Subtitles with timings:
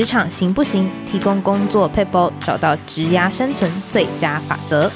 [0.00, 0.90] 职场行不行？
[1.04, 4.90] 提供工作撇步，找到职涯生存最佳法则。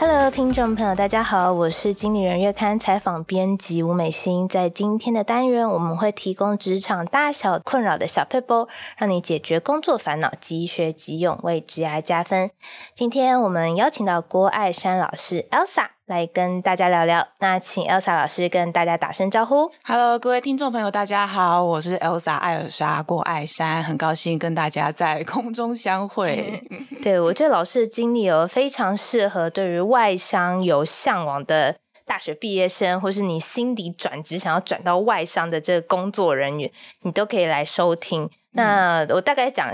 [0.00, 4.48] Hello，听众朋友，大家好，我是经理人月刊采访编辑吴美心。
[4.48, 12.50] 在今天的单元，我们会提供职场大小困扰的小撇步，让你解决工作烦恼，即学即用，为职涯加分。
[12.92, 15.97] 今天我们邀请到郭爱珊老师 Elsa。
[16.08, 19.70] 来跟大家聊聊，那请 Elsa 老师跟大家打声招呼。
[19.84, 26.64] Hello，各位听众朋友，大家好，我是 Elsa 艾尔莎郭艾珊，很高兴跟大家在空中相会。
[27.04, 31.76] 对，我觉得老师的经历哦，非常适合对于外商有向往的
[32.06, 36.72] 大学毕业生，或是你心底转职想要转到外商的这个工作人员，
[37.02, 38.30] 你都可以来收听。
[38.52, 39.68] 那我大概讲。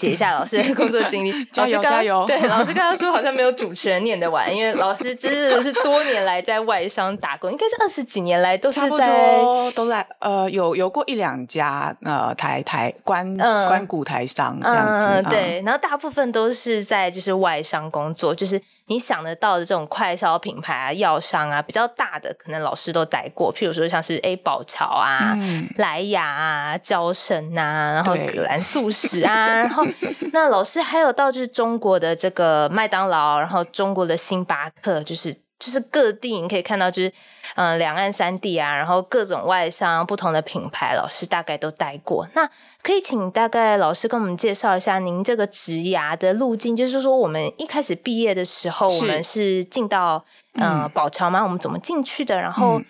[0.00, 2.24] 写一下老师的工作经历， 加油加油！
[2.26, 18.60] 对，老师刚刚说好像没有主持人念得完，因为老师真的是多年来在外商打工，应该是二十几年来都是在，差不多都在呃，有有过一两家呃台台关关谷台商这样子，嗯，对，然后大部分都是在就是外商工作，就是。
[18.90, 23.54] 你想得到的这种快消品牌啊、药商啊，比较大的，可能老师都待过。
[23.54, 29.86] 譬如说，像是 A 宝桥啊、嗯、莱雅啊、娇生啊，然后葛兰素史啊，然后
[30.34, 35.36] 那老师还有到就是中国的这个麦当劳，然后中国的星巴克，就是。
[35.60, 37.12] 就是各地你可以看到，就是
[37.54, 42.26] 嗯，两岸三地啊，然后各种外商不同的品牌，老师大概都待过。
[42.34, 42.48] 那
[42.82, 51.42] 可以请大概老师跟我们介绍一下您这个职涯的路径，就是说我们一开始毕业的时候，我们是进到嗯宝桥吗？
[51.44, 52.40] 我们怎么进去的？
[52.40, 52.80] 然后。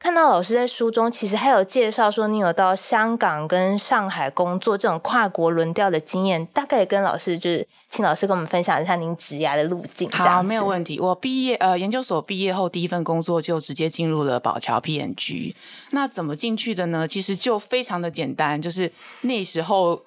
[0.00, 10.10] 看到老师在书中其实还有介绍说，你有到香港跟上海工作这种跨国轮调的经验，大概跟老师就是请老师跟我们分享一下您职涯的路径。
[10.10, 10.98] 好，没有问题。
[10.98, 15.54] 我毕业呃研究所毕业后第一份工作就直接进入了宝桥 P&G。
[15.90, 17.06] 那怎么进去的呢？
[17.06, 18.90] 其实就非常的简单，就是
[19.20, 20.02] 那时候。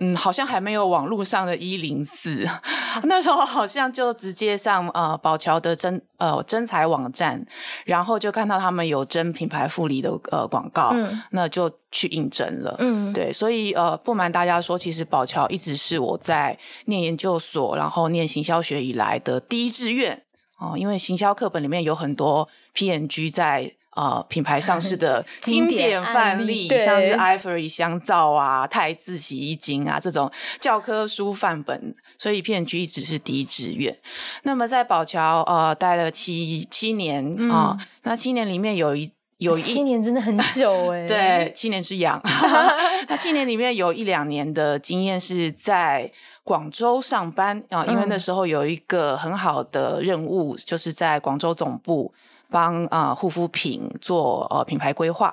[0.00, 2.46] 嗯，好像还没有网络上的一零四，
[3.02, 7.44] 那时候好像就直接上呃宝桥的真呃真才网站，
[7.84, 20.22] 然后就看到他们有征品牌副理的呃广告，嗯，那就去应征了，嗯，对，所以呃不瞒大家说，其实宝桥一直是我在念研究所，然后念行销学以来的第一志愿
[20.58, 23.72] 哦，因为行销课本里面有很多 P N G 在。
[23.98, 33.98] 呃，品牌上市的经典范例，像是 Ivory 香皂啊、汰渍洗衣精啊这种教科书范本，所以骗局一直是第一志愿。
[34.44, 42.20] 那么在宝桥呃待了七七年啊、那七年里面有一有一七年真的很久 哎，对，七年之痒。
[43.08, 46.08] 那七年里面有一两年的经验是在
[46.44, 52.14] 广州上班啊、呃，因为那时候有一个很好的任务，就是在广州总部。
[52.50, 55.32] 帮啊护肤品做呃品牌规划，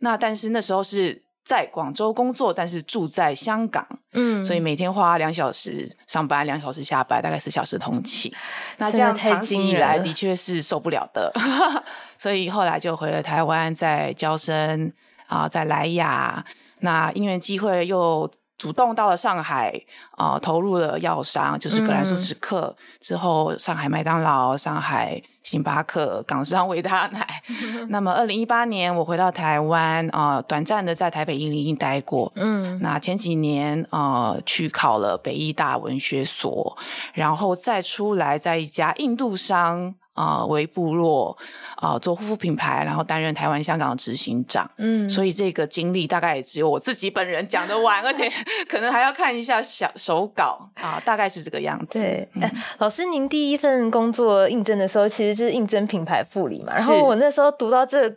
[0.00, 8.32] 那但是那时候是在广州工作，但是住在香港，嗯，所以每天花两小时上班，两小时下班，大概四小时通勤。
[8.78, 11.32] 那这样长期以来的确是受不了的，
[12.18, 14.92] 所以后来就回了台湾，在娇生
[15.26, 16.44] 啊，在莱雅，
[16.80, 18.30] 那因缘机会又。
[18.56, 19.68] 主动到了上海，
[20.12, 27.42] 啊、呃，投入了药商，就是格兰素史克、嗯、之后，上海麦当劳、上海星巴克、港商维他奶。
[27.88, 32.32] 那么，二零一八年我回到台湾，啊、呃，短暂的在台北一零一待过。
[32.34, 36.76] 嗯，那前几年，呃，去考了北艺大文学所，
[37.12, 39.94] 然后再出来，在一家印度商。
[40.14, 41.36] 啊，为部落
[41.76, 44.68] 啊做护肤品牌，然后担任台湾、香港的执行长。
[44.78, 48.30] 嗯，所以这个经历大概也只有我自己本人讲得完，而且
[48.68, 51.98] 可能还要看一下小手稿啊，大概是这个样子。
[51.98, 56.72] 对，嗯、老师，您第一份工作应征的时候，其实就是应征品牌副理嘛。
[56.74, 58.16] 然后我那时候读到这个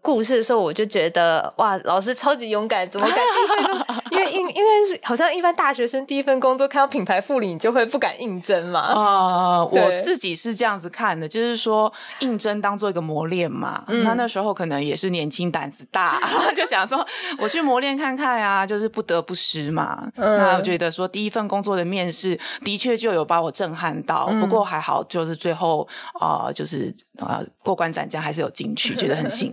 [0.00, 3.18] 故事的时候，我就觉得哇，老师超级勇敢，怎么敢？
[4.10, 8.80] 因为因因为好像一般大学生第一份工作看到品牌副理，你就会不敢应征嘛。
[8.80, 13.84] 啊、呃，我自己是这样子看的，就是说应征当做一个磨练嘛。
[13.88, 16.20] 嗯、那那时候可能也是年轻胆子大，
[16.56, 17.04] 就想说
[17.38, 20.08] 我去磨练看看呀、啊，就是不得不失嘛。
[20.16, 25.86] 嗯、那我觉得说第一份工作的面试的确就有把我震撼到，嗯、不过还好，就是最后
[26.20, 29.43] 啊、呃，就是啊、呃、过关斩将还是有进去，觉得很幸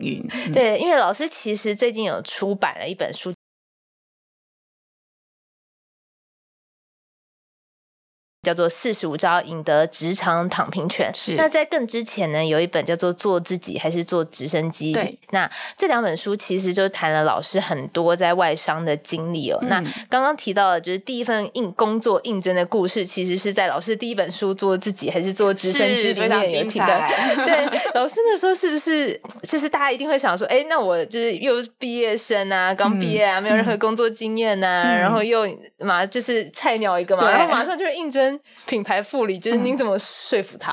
[0.54, 3.34] 对，因为老师其实最近有出版了一本书。
[8.44, 11.12] 叫做《四十五招赢得职场躺平权》。
[11.16, 11.36] 是。
[11.36, 14.92] 那在更之前呢，有一本叫做《做自己还是做直升机》。
[14.96, 15.16] 对。
[15.30, 19.60] 那这两本书其实就谈了老师很多在外商的经历哦。
[19.62, 26.88] 嗯、那刚刚提到的就是第一份应工作应征的故事，其实是在老师第一本书《做自己还是做直升机》里面有提到。
[27.46, 35.48] 对，老师那时候是不是就是大家一定会想说，哎，那我就是又毕业生啊，刚毕业啊，嗯、没有任何工作经验呐、啊，嗯、然后又
[35.78, 38.31] 马就是菜鸟一个嘛，然后马上就是应征。
[38.66, 40.72] 品牌副理，就是您怎么说服他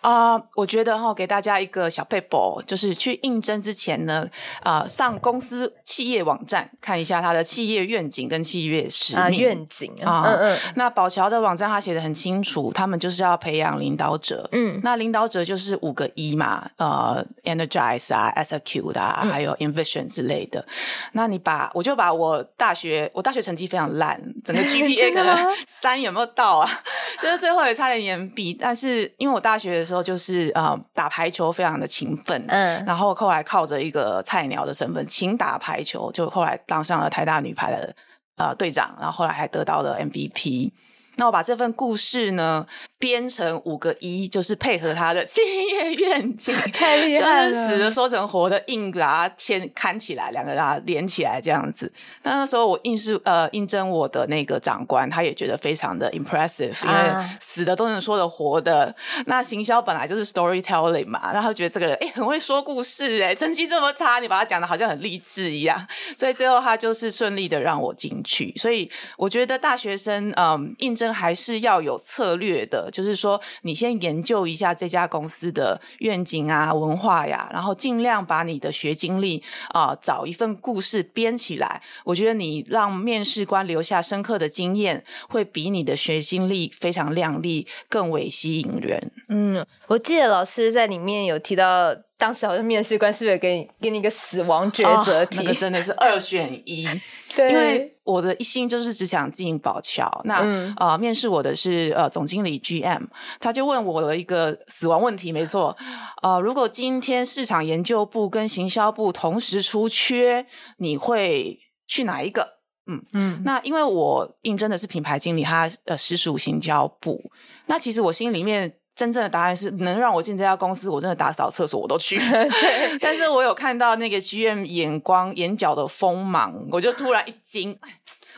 [0.00, 0.48] 啊、嗯呃？
[0.56, 4.28] 我觉得哈，给大家一个小撇步，就是去应征之前呢，
[4.62, 9.22] 啊、呃，上公司企业网站看一下他的企业愿景跟企业使命。
[9.22, 10.58] 啊、愿景啊，嗯嗯。
[10.76, 14.48] 那宝桥的网站他写的很清楚，他们就是要培养领导者。
[14.52, 20.60] 嗯，那领导者就是五个 E 嘛，呃，Energize 啊，Execute 啊，还有 Envision 之类的。
[20.60, 20.66] 嗯、
[21.12, 26.82] 那你把我就把我大学我大学成绩非常烂，整个 GPA 可能三有没有到啊？
[27.20, 37.94] 就是最后也差点延毕，但是因为我大学的时候就是呃打排球非常的勤奋，嗯，然后后来靠着一个菜鸟的身份勤打排球，就后来当上了台大女排的
[38.36, 40.70] 呃队长，然后后来还得到了 MVP。
[41.18, 42.66] 那我把这份故事呢
[42.98, 51.92] 编成五个一，就是配合他的 企业愿景， 太厉害了，就是死的说成活的，硬把它牵看起来，两个把它连起来这样子。
[52.22, 58.94] 那那时候我应是呃应征我的那个长官，他也觉得非常的 impressive，因为死的都能说的活的。
[59.26, 65.84] 那行销本来就是 storytelling 嘛，然后觉得这个人哎、欸、很会说故事哎，成绩这么差，你把他讲的好像很励志一样，
[66.16, 68.54] 所以最后他就是顺利的让我进去。
[68.56, 71.07] 所以我觉得大学生嗯应征。
[71.12, 81.82] 还是要有策略的，就是说，你先研究一下这家公司的愿景啊、文化呀，然后尽量把你的学经历啊、呃，找一份故事编起来。
[82.04, 89.10] 我觉得你让面试官留下深刻的经验，会比你的学经历非常亮丽更为吸引人。
[89.28, 91.94] 嗯，我记得老师在里面有提到。
[92.20, 95.38] 当时好像面试官是不是给你给你一个死亡抉择题？
[95.38, 96.84] 哦，那个真的是二选一。
[97.36, 100.10] 对，因为我的一心就是只想进宝桥。
[100.24, 103.06] 那、嗯、呃，面试我的是呃总经理 GM，
[103.38, 105.76] 他就问我了一个死亡问题，没错。
[106.22, 110.46] 呃，如果今天市场研究部跟行销部同时出缺，
[110.78, 112.58] 你会去哪一个？
[112.86, 113.42] 嗯嗯。
[113.44, 117.30] 那因为我应征的是品牌经理，他呃实属行销部。
[117.66, 118.77] 那其实我心里面。
[118.98, 122.18] 真正的答案是能让我进这家公司，我真的打扫厕所我都去。
[122.60, 127.78] 对， 但是我有看到那个 GM 眼光眼角的锋芒，我就突然一惊。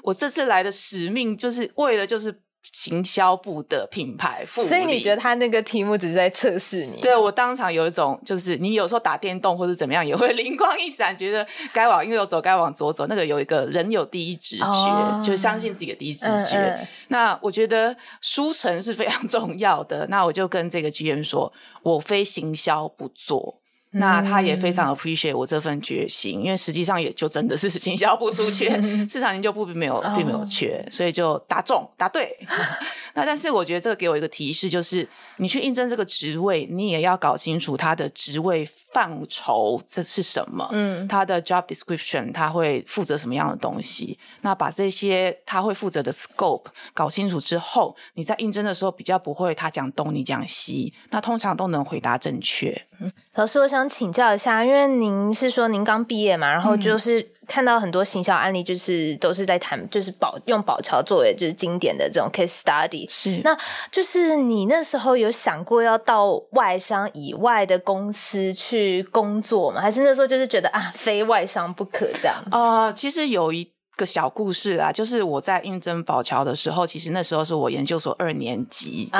[0.02, 2.42] 我这次来的使命就是为了就是。
[2.72, 7.00] 行销部的品牌副理，所以你觉得他那个题目只是在测试你？
[7.00, 13.06] 对，我当场有一种，就是你有时候打电动或者怎么样，也会 灵光一闪，觉得该往右走，该往左走。
[13.06, 16.56] 那个有一个人有第一直觉，哦、就相信自己的第一直觉。
[16.56, 20.06] 嗯嗯、那我觉得书城是非常重要的。
[20.08, 21.52] 那我就跟这个 GM 说，
[21.82, 23.59] 我非行销不做。
[23.92, 28.70] 那他也非常 appreciate 我这份决心，因为实际上也就真的是经销不出缺，
[29.10, 32.36] 市场研究部并没有并没有缺，所以就答中答对。
[33.14, 35.06] 那但是我觉得这个给我一个提示，就是
[35.38, 44.18] 你去应征这个职位，你也要搞清楚他的职位范畴这是什么，嗯，他的 job description 他会负责什么样的东西。
[44.40, 52.70] 那把这些他会负责的 scope 搞清楚之后，你在应征的时候比较不会他讲东你讲西，那通常都能回答正确。
[53.00, 63.08] 嗯，老师，我想请教一下，因为您是说您刚毕业嘛，然后就是看到很多行销案例，就是都是在谈，就是宝用宝桥作为就是经典的这种 case study。
[63.08, 63.56] 是，那
[63.90, 68.79] 就是你那时候有想过要到外商以外的公司去
[69.10, 69.80] 工作吗？
[69.80, 72.42] 还是那时候就是觉得啊，非外商不可这样？
[72.50, 79.18] 呃，其实有一个小故事啊，就是我在应征宝桥的时候，其实那时候是我研究所二年级，都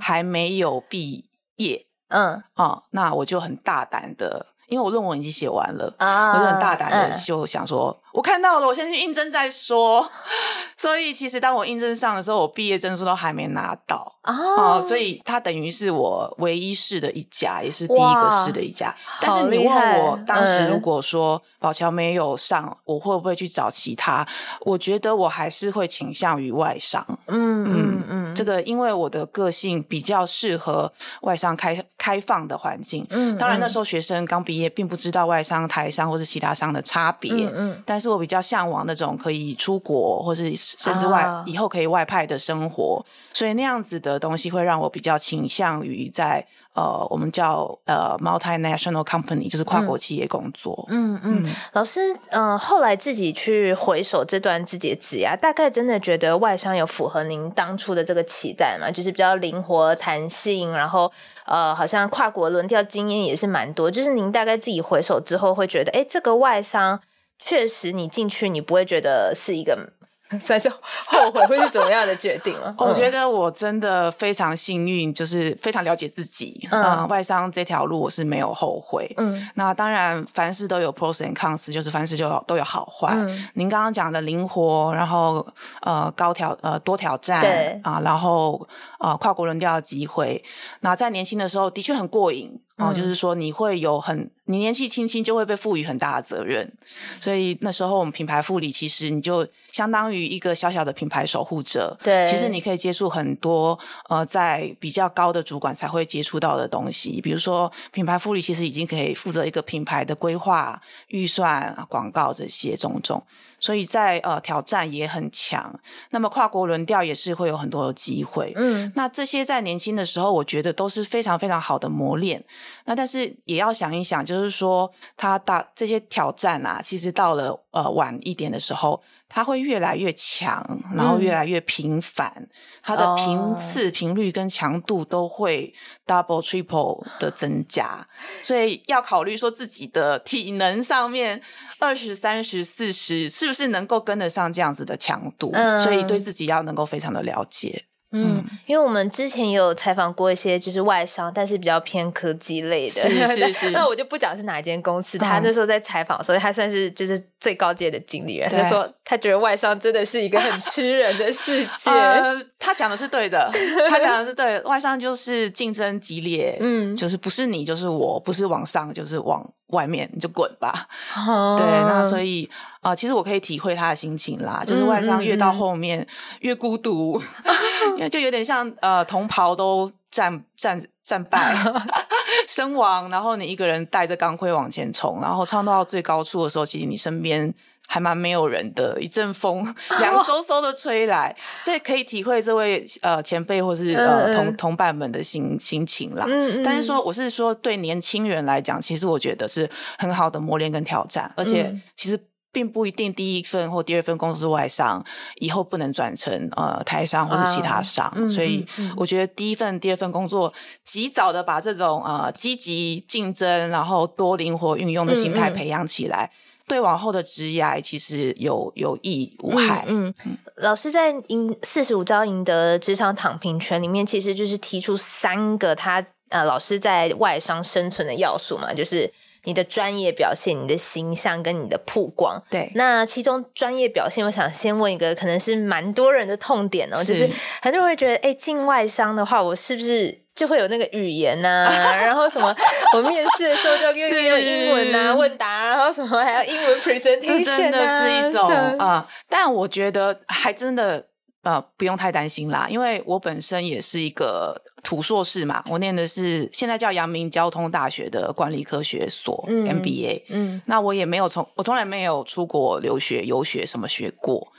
[0.00, 1.24] 还没有毕
[1.56, 1.86] 业。
[2.08, 7.94] 嗯啊，那我就很大胆的，因为我论文已经写完了，啊、我就很大胆的就想说。
[8.12, 10.06] 我看到了，我先去应征再说。
[10.76, 14.58] 所以其实当我应征上的时候，我毕业证书都还没拿到啊、oh.
[14.74, 18.94] 呃，所以它等于是我唯一试的一家，也是第一个试的一家。
[19.18, 24.26] 但是你问我当时如果说宝桥没有上，嗯、我会不会去找其他？
[24.60, 27.02] 我觉得我还是会倾向于外商。
[27.28, 33.06] 嗯嗯嗯，这个因为我的个性比较适合外商开开放的环境。
[33.08, 37.32] 嗯，当然那时候学生刚毕业，并不知道外商、台商或是其他商的差别。
[37.32, 38.02] 嗯嗯，但是。
[38.02, 43.00] 是我比较向往那种可以出国，或是甚至外、啊、以后可以外派的生活，
[43.32, 46.44] 所以那样子的东西会让我比较倾向于在
[46.74, 50.86] 呃，我们叫呃 multinational company，就是跨国企业工作。
[50.88, 61.10] 嗯嗯，嗯老师，嗯、呃，后来自己去回首这段自己的职涯，大概真的觉得外商有符合您当初的这个个期待嘛，就是比较灵活弹性，然后
[61.46, 63.90] 呃，好像跨国轮调经验也是蛮多。
[63.90, 67.00] 就是您大概自己回首之后会觉得，哎，这个外商
[67.38, 69.92] 确实你进去你不会觉得是一个。
[70.40, 72.74] 算是后悔会是怎么样的决定吗？
[72.78, 76.66] 我觉得我真的非常幸运，就是非常了解自己。
[76.70, 79.12] 嗯，呃、外商这条路我是没有后悔。
[79.18, 83.12] 嗯，那当然凡事都有 pros and cons，就是凡事就都有好坏。
[83.14, 85.46] 嗯，您刚刚讲的灵活，然后
[85.82, 88.66] 呃高挑呃多挑战，对啊，然后
[88.98, 90.42] 呃跨国轮调的机会，
[90.80, 92.60] 那在年轻的时候的确很过瘾。
[92.76, 96.72] 哦，嗯、就是说你会有很，你年纪轻轻就会被赋予很大的责任，
[97.20, 101.98] 所以那时候我们品牌副理其实你就相当于一个小小的品牌守护者。
[102.04, 103.76] 对，其实你可以接触很多
[104.08, 113.20] 呃，在比较高的主管才会接触到的东西，比如说品牌副理其实已经可以负责一个品牌的规划、预算、广告这些种种。
[113.58, 115.72] 所以在呃挑战也很强，
[116.10, 118.52] 那么跨国轮调也是会有很多的机会。
[118.56, 122.44] 嗯，那这些在年轻的时候，我觉得都是非常非常好的磨练。
[122.86, 129.00] 那但是也要想一想，就是说他大这些挑战啊，其实到了呃晚一点的时候。
[129.34, 130.62] 它会越来越强，
[130.94, 132.48] 然后越来越频繁，嗯、
[132.82, 134.18] 它的频次、频、oh.
[134.18, 135.72] 率跟强度都会
[136.06, 138.06] double、triple 的增加，
[138.42, 141.40] 所以要考虑说自己的体能上面
[141.78, 147.86] 二十三十四十是不是能够跟得上这样子的强度，嗯、所以对自己要能够非常的了解。
[148.12, 153.70] 嗯，因为我们之前也有采访过一些就是外商，但是比较偏科技类的，是是 是。
[153.70, 158.48] 那我就不讲是哪一间公司，他那时候在采访，所以他算是就是最高阶的经理人。
[158.50, 161.90] 他说他觉得外商真的是一个很吃人的世界。
[161.90, 163.50] 呃，他讲的是对的，
[163.88, 170.86] 他讲的是对的，外商就是竞争激烈，嗯，就是不是你就是我，不是往上就是往外面，你就滚吧。
[171.14, 172.48] 哦，对，那所以。
[172.82, 176.08] 啊、呃，其实我可以体会他的心情啦，就是外商越到后面、嗯嗯、
[176.40, 177.22] 越孤独，
[177.96, 181.56] 因为就有点像呃同袍都战战战败
[182.46, 187.52] 身亡，然后你一个人带着钢盔往前冲，然后唱到最高处的时候，其实你身边
[187.88, 189.64] 还蛮没有人的，一阵风
[189.98, 196.24] 凉飕飕的吹来，所以可以体会这位呃前辈或是呃同同伴们的心心情啦。
[196.28, 202.20] 嗯嗯，但是说我是说对年轻人来讲，其实我觉得是很好的磨练跟挑战，而且其实。
[202.52, 205.02] 并不一定第一份或第二份工作是外商，
[205.36, 210.52] 以后不能转成呃台商或是其他商，啊、所以我觉得第一份、第二份工作
[210.84, 219.86] 及早的把这种呃积极竞争，然后多灵活运用的心态培养起来，嗯嗯、对往后的职涯其实有有益无害。
[219.88, 229.10] 嗯，嗯老师在赢四十五招赢得职场躺平权里面，其实就是提出三个他呃老师在外商生存的要素嘛，就是。
[229.44, 232.70] 你的专业表现、你的形象跟你的曝光，对。
[232.74, 237.28] 那其中专业表现，我想先问一个，可能是蛮多人的痛点哦，是就是
[237.60, 241.96] 很多人会觉得，哎、欸，进外商的话，我是不是就会有那个语言呐、啊？
[241.96, 242.54] 然后什么，
[242.94, 249.08] 我面试的时候就要用用英文啊问答，然后什么还要英文 presentation，啊、这真的是一种啊、呃。
[249.28, 251.04] 但我觉得还真的
[251.42, 254.62] 呃不用太担心啦，因为我本身也是一个。
[254.82, 260.22] 土硕士嘛，我念的是现在叫阳明交通大学的管理科学所、嗯、MBA。
[260.28, 264.52] 嗯，那我也没有从我从来没有出国留学、游学什么学过。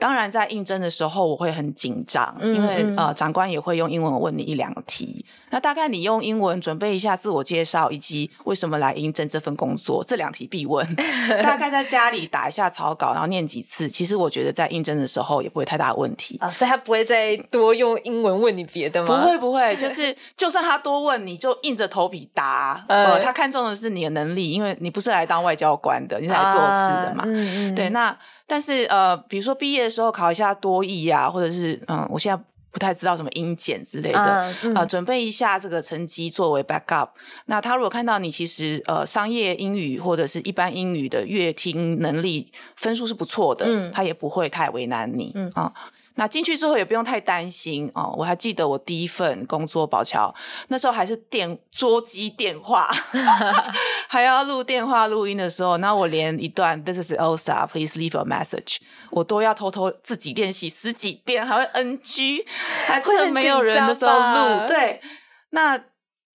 [0.00, 5.24] 当然，在应征的时候我会很紧张，嗯、因为呃，长官也会用英文问你一两题。
[5.50, 10.86] 那大概你用英文准备一下自我介绍，以及为什么来应征这份工作，这两题必问。
[11.42, 13.88] 大概在家里打一下草稿，然后念几次。
[13.88, 19.06] 其实我觉得在应征的时候也不会太大问题啊、哦，所以他不会再多用英文问你别的吗？
[19.06, 22.82] 不会，不会， 就是就算他多问，你就硬着头皮答。
[22.88, 27.24] 呃，他看中的是你的能力，因为你不是来当外交官的，你是来做事的嘛。
[27.24, 28.16] 啊、嗯嗯，对，那。
[28.50, 32.42] 但是呃，比如说毕业的时候考一下多译啊，或者是嗯，我现在
[32.72, 37.10] 不太知道什么英检之类的啊、嗯呃，准备一下这个成绩作为 backup。
[37.46, 45.72] 那他如果看到你其实呃商业英语或者是一般英语的阅听能力分数是不错的，嗯，他也不会太为难你，嗯啊。
[46.20, 48.14] 那进去之后也不用太担心哦。
[48.14, 50.34] 我还记得我第一份工作，宝桥
[50.68, 52.90] 那时候还是电桌机电话，
[54.06, 58.76] 还要录电话录音的时候，那我连一段 This is Elsa，please leave a message，
[59.10, 62.44] 我都要偷偷自己练习十几遍，还会 NG，
[62.84, 64.68] 还趁没有人的时候录。
[64.68, 65.00] 对，
[65.48, 65.80] 那。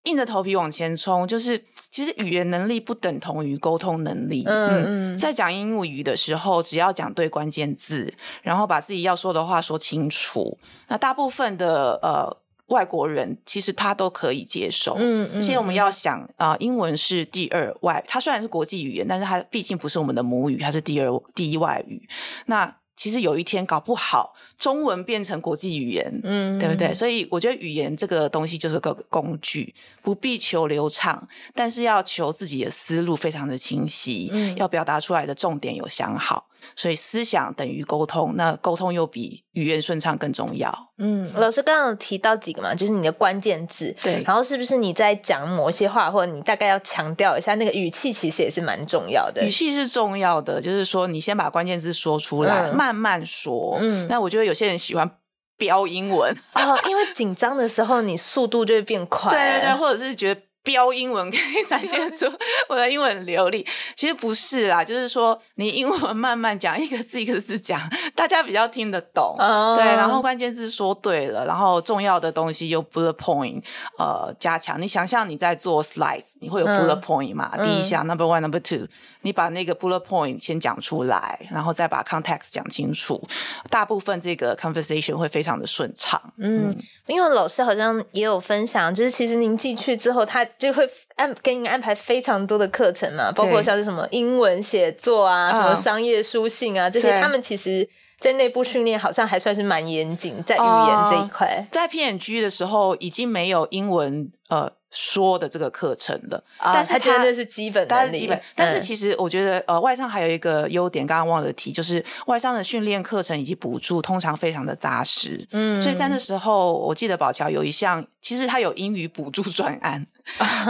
[0.05, 4.43] 硬着头皮往前冲，就是其实语言能力不等同于沟通能力。
[4.47, 10.57] 嗯嗯，在讲英语的时候，只要讲对关键字，然后把自己要说的话说清楚，
[10.87, 12.35] 那大部分的呃
[12.67, 14.95] 外国人其实他都可以接受。
[14.97, 22.07] 嗯嗯，而且我们要想啊、呃，英文是第二外，它虽然是国际语言，但是它毕竟不是我们的母语，它是第二第一外语。
[22.47, 26.93] 那其实有一天搞不好，中文变成国际语言，嗯，对不对？
[26.93, 36.47] 所以我觉得语言这个东西就是个工具，不必求流畅，但是要求自己的思路非常的清晰，嗯，要表达出来的重点有想好。
[36.75, 40.73] 所以思想等于沟通，那沟通又比语言顺畅更重要。
[40.97, 49.45] 嗯，老师刚刚有提到几个嘛，就是你的关键字，对，然后是不是你在讲某些话，或者你大概要强调一下那个语气，其实也是蛮重要的。
[49.45, 53.77] 语气是重要的，就是说你先把关键字说出来，嗯、慢慢说。
[53.81, 55.09] 嗯，那我觉得有些人喜欢
[55.57, 60.41] 飙英文哦，因为紧张的时候你速度就会变快， 对对对，或者是觉得。
[60.65, 62.25] 标英文可以展现出
[62.67, 67.79] 我的英文很流利，其实不是啦，就是说你英文慢慢讲，一个字一个字讲，
[68.13, 69.35] 大家比较听得懂。
[69.37, 69.77] Oh.
[69.77, 73.63] 对，然后关键字说对了，然后重要的东西又 bullet point，
[73.97, 74.81] 呃，加强。
[74.81, 77.51] 你想象你在做 slides，你会有 bullet point 嘛？
[77.57, 78.87] 嗯、第一项 number one number two，
[79.21, 83.21] 你把那个 bullet point 先讲出来，然后再把 context 讲清楚，
[83.69, 86.19] 大部分这个 conversation 会非常的顺畅。
[86.37, 97.87] 嗯，嗯因为老师好像也有分享，就是其实您进去之后，他就会安给你安排非常多的课程嘛，包括像是什么英文写作啊，什么商业书信啊，这些他们其实，
[98.19, 104.71] 在内部训练好像还算是蛮严谨，在语言这一块，呃，在 P&G 的时候已经没有英文呃。
[104.97, 108.41] 说的这个课程的，啊、但是他真的是基本的，基本。
[108.55, 115.45] 但是其实我觉得，呃，外商还有一个优点，刚刚忘了提，就是外商的训练课程以及补助通常非常的扎实。
[115.51, 120.07] 嗯，所以在那时候，我记得宝桥有一项，其实他有英语补助专案，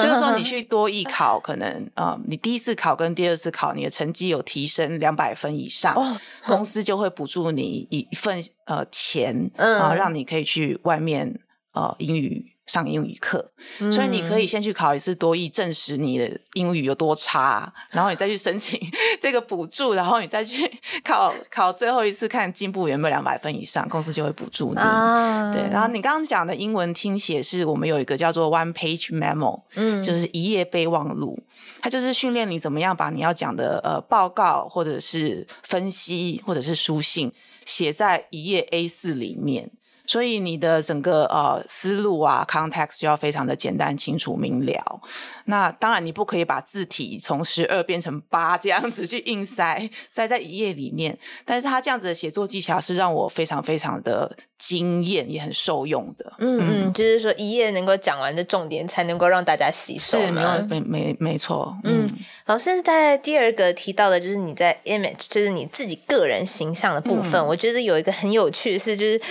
[0.02, 11.40] 就是说你去多艺考，可能呃，你第一次考跟第二次考，你的成绩有提升两百分以上，哦、公司就会补助你一份呃钱，啊、呃，让你可以去外面
[11.74, 12.55] 呃英语。
[12.66, 13.52] 上英语课，
[13.92, 18.80] 所以你可以先去考一次多益，证实你的英语有多差，然后你再去申请
[19.22, 20.70] 这个补助，然后你再去
[21.06, 24.80] 考考最后一次，看进步有没有两百分以上，公司就会补助你。
[24.80, 31.40] 啊、对，然后你刚刚讲的英文听写，是我们有一个叫做 One Page Memo，嗯，就是一页备忘录，
[31.82, 37.32] 它就是训练你怎么样把你要讲的呃报告或者是分析或者是书信
[37.64, 39.70] 写在一页 A 四里面。
[40.08, 45.02] 所以你的整个呃思路啊，context 就要非常的简单、清楚、明了。
[45.46, 51.18] 那当然，你不可以把字体从十二变成八这样子去硬塞塞在一页里面。
[51.44, 54.36] 但是他这样子的写作技巧是让我非常非常的
[54.68, 56.34] 惊艳，也很受用的。
[56.40, 60.20] 嗯嗯，就是说一页能够讲完的重点，才能够让大家吸收。
[60.20, 61.78] 是，没有没没没错。
[61.84, 62.10] 嗯，嗯
[62.48, 67.40] 老师在第二个提到的就是你在 image，就是你自己个人形象的部分。
[67.40, 69.22] 嗯、我觉得有一个很有趣的是，就是。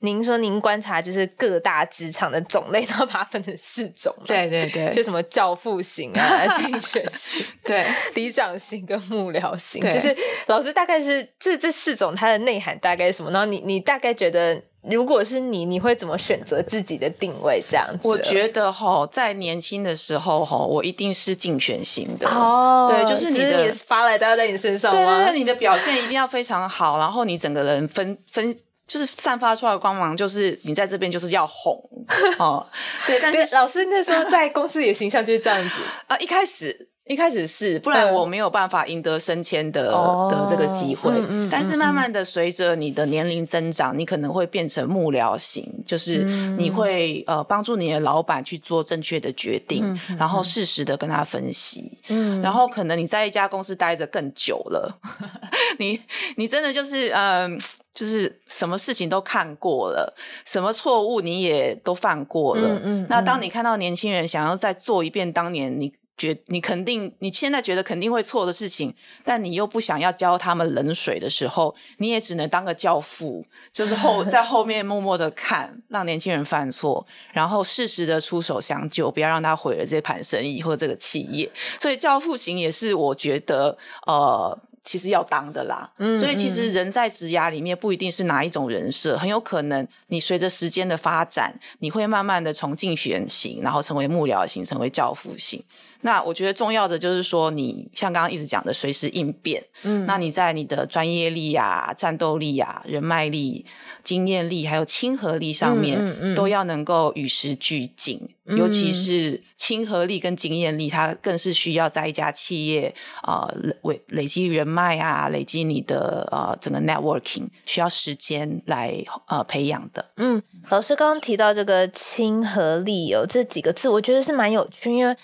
[0.00, 13.32] 您说您观察就是各大职场的种类，然后把它分成四种，对对对，就什么教父型啊、竞选型、对里长型跟幕僚型，就是老师大概是这这四种它的内涵大概是什么？
[13.32, 17.62] 然后你你大概觉得，如果是你，你会怎么选择自己的定位？
[17.68, 18.06] 这样子？
[18.06, 24.98] 我觉得哈，在年轻的时候哈，我一定是竞选型的哦，对，就是你的发来都要在你身上吗？
[25.00, 28.56] 对，对，对，你的表现一定要非常好，然后你整个人分分。
[28.88, 31.78] 就是散发出来的光芒，就是你在这边就是要红
[32.40, 32.66] 哦。
[33.06, 35.74] 对，但是老师那时候在公司里的形象就是这样子
[36.06, 36.16] 啊。
[36.16, 41.10] 一开始，一开始是，不然我没有办法赢得升迁的、嗯、的这个机会。
[41.10, 46.22] 嗯嗯、但是慢慢的，随着你的年龄增长，你可能会变成幕僚型，就是
[46.58, 51.98] 你会呃帮助你的老板去做正确的决定，嗯、然后适时的跟他分析。
[52.08, 54.98] 嗯，然后可能你在一家公司待着更久了，
[55.80, 56.00] 你
[56.36, 57.52] 你真的就是嗯。
[57.52, 57.58] 呃
[57.94, 62.68] 就是什么事情都看过了，什么错误你也都犯过了。
[62.68, 68.92] 嗯嗯、那当你看到年轻人想要再做一遍当年你觉你肯定你现在觉得肯定会错的事情，
[69.24, 81.50] 但你又不想要浇他们冷水的时候，你也只能当个教父，就是后 在后面默默的看，让年轻人犯错，然后适时的出手相救，不要让他毁了这盘生意或这个企业。
[81.80, 84.58] 所以教父型也是我觉得呃。
[84.84, 95.62] 其实要当的啦，嗯，所以其实人在职涯里面不一定是哪一种人设，很有可能你随着时间的发展，你会慢慢的从竞选型，然后成为幕僚型，成为教父型。
[96.00, 103.66] 那我觉得重要的就是说，你像刚刚一直讲的，随时应变，嗯，那你在你的专业力呀、啊、战斗力呀、啊、人脉力。
[104.04, 113.46] 经验力还有亲和力上面，嗯嗯嗯、都要能够与时俱进，嗯、尤其是亲和力跟经验力，它更是需要在一家企业啊
[113.82, 120.06] 累累积人脉啊，累积你的呃整个 networking，需要时间来呃培养的。
[120.16, 125.14] 嗯，老师刚刚提到这个亲和力有、哦、这几个字，我觉得是蛮有趣，因为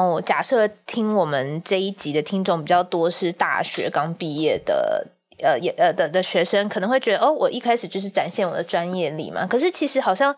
[0.00, 5.08] 哦、假设听我们这一集的听众比较多是大学刚毕业的。
[5.38, 9.46] 呃也呃的的学生可能会觉得，哦，我一开始就是展现我的专业力嘛。
[9.46, 10.34] 可是其实好像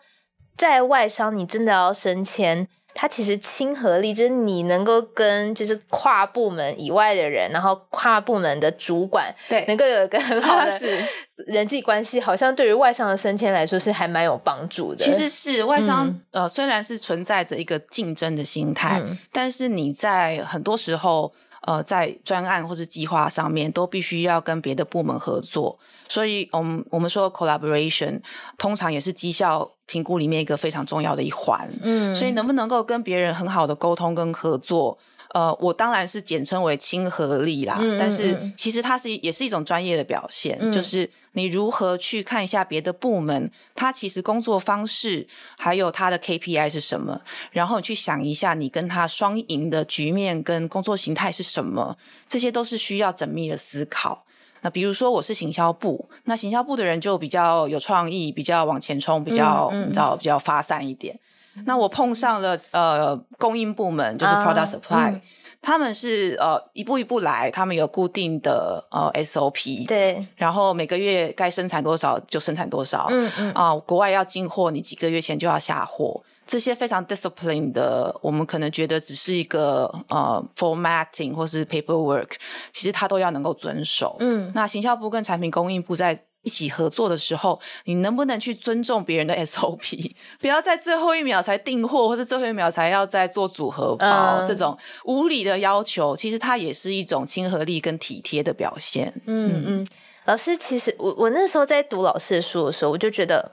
[0.57, 2.67] 在外商，你真的要升迁。
[3.01, 10.77] 它其实亲和力就是你能够跟就是跨部门以外的人，然后跨部门的主管，对，能够有一个很好的
[11.47, 14.97] 人际关系，好像对于外商的升迁来说是还蛮有帮助的。
[14.97, 21.33] 其实是外商，嗯、呃，虽然是存在着一个竞争的心态，嗯、但是你在很多时候。
[21.61, 28.21] 呃，在专案或是计划上面，都必须要跟别的部门合作，所以，我们我们说 collaboration，
[28.57, 31.69] 通常也是绩效评估里面一个非常重要的一环。
[31.81, 34.97] 嗯，所以能不能够跟别人很好的沟通跟合作？
[35.33, 54.25] 呃，我当然是简称为亲和力啦，嗯嗯嗯，但是其实它是也是一种专业的表现，嗯，就是你如何去看一下别的部门，他其实工作方式还有他的 KPI 是什么，然后你去想一下你跟他双赢的局面跟工作形态是什么，这些都是需要缜密的思考。
[54.61, 61.17] 那比如说我是行销部，那行销部的人就比较有创意，比较往前冲，比较嗯嗯，你知道比较发散一点。
[61.65, 65.21] 那我碰上了呃供应部门，就是 product supply，、uh, 嗯、
[65.61, 73.51] 他们是呃一步一步来，他们有固定的呃 SOP，对，然后每个月该生产多少就生产多少，嗯嗯。
[73.51, 82.31] 啊、呃，国外要进货，你几个月前就要下货，这些非常 disciplined 的，我们可能觉得只是一个呃 formatting 或是 paperwork，
[82.71, 84.15] 其实他都要能够遵守。
[84.19, 86.23] 嗯，那行销部跟产品供应部在。
[86.43, 90.11] 一起合作的时候，你能不能去尊重别人的 SOP？
[90.39, 99.13] 不要在最后一秒才订货，或者最后一秒才要再做组合包，嗯、这种无理的要求，其实它也是一种亲和力跟体贴的表现。
[99.25, 99.87] 嗯嗯，
[100.25, 103.51] 老师，其实我我那时候在读老师的书的时候，我就觉得，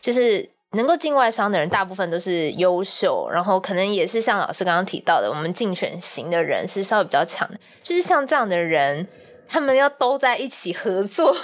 [0.00, 9.06] 就是能够进外商的人，大部分都是优秀，然后可能也是像老师刚刚提到的，我们竞选型的人是稍微比较强的，就是像这样的人。
[9.48, 11.40] 他们要都在一起合作，会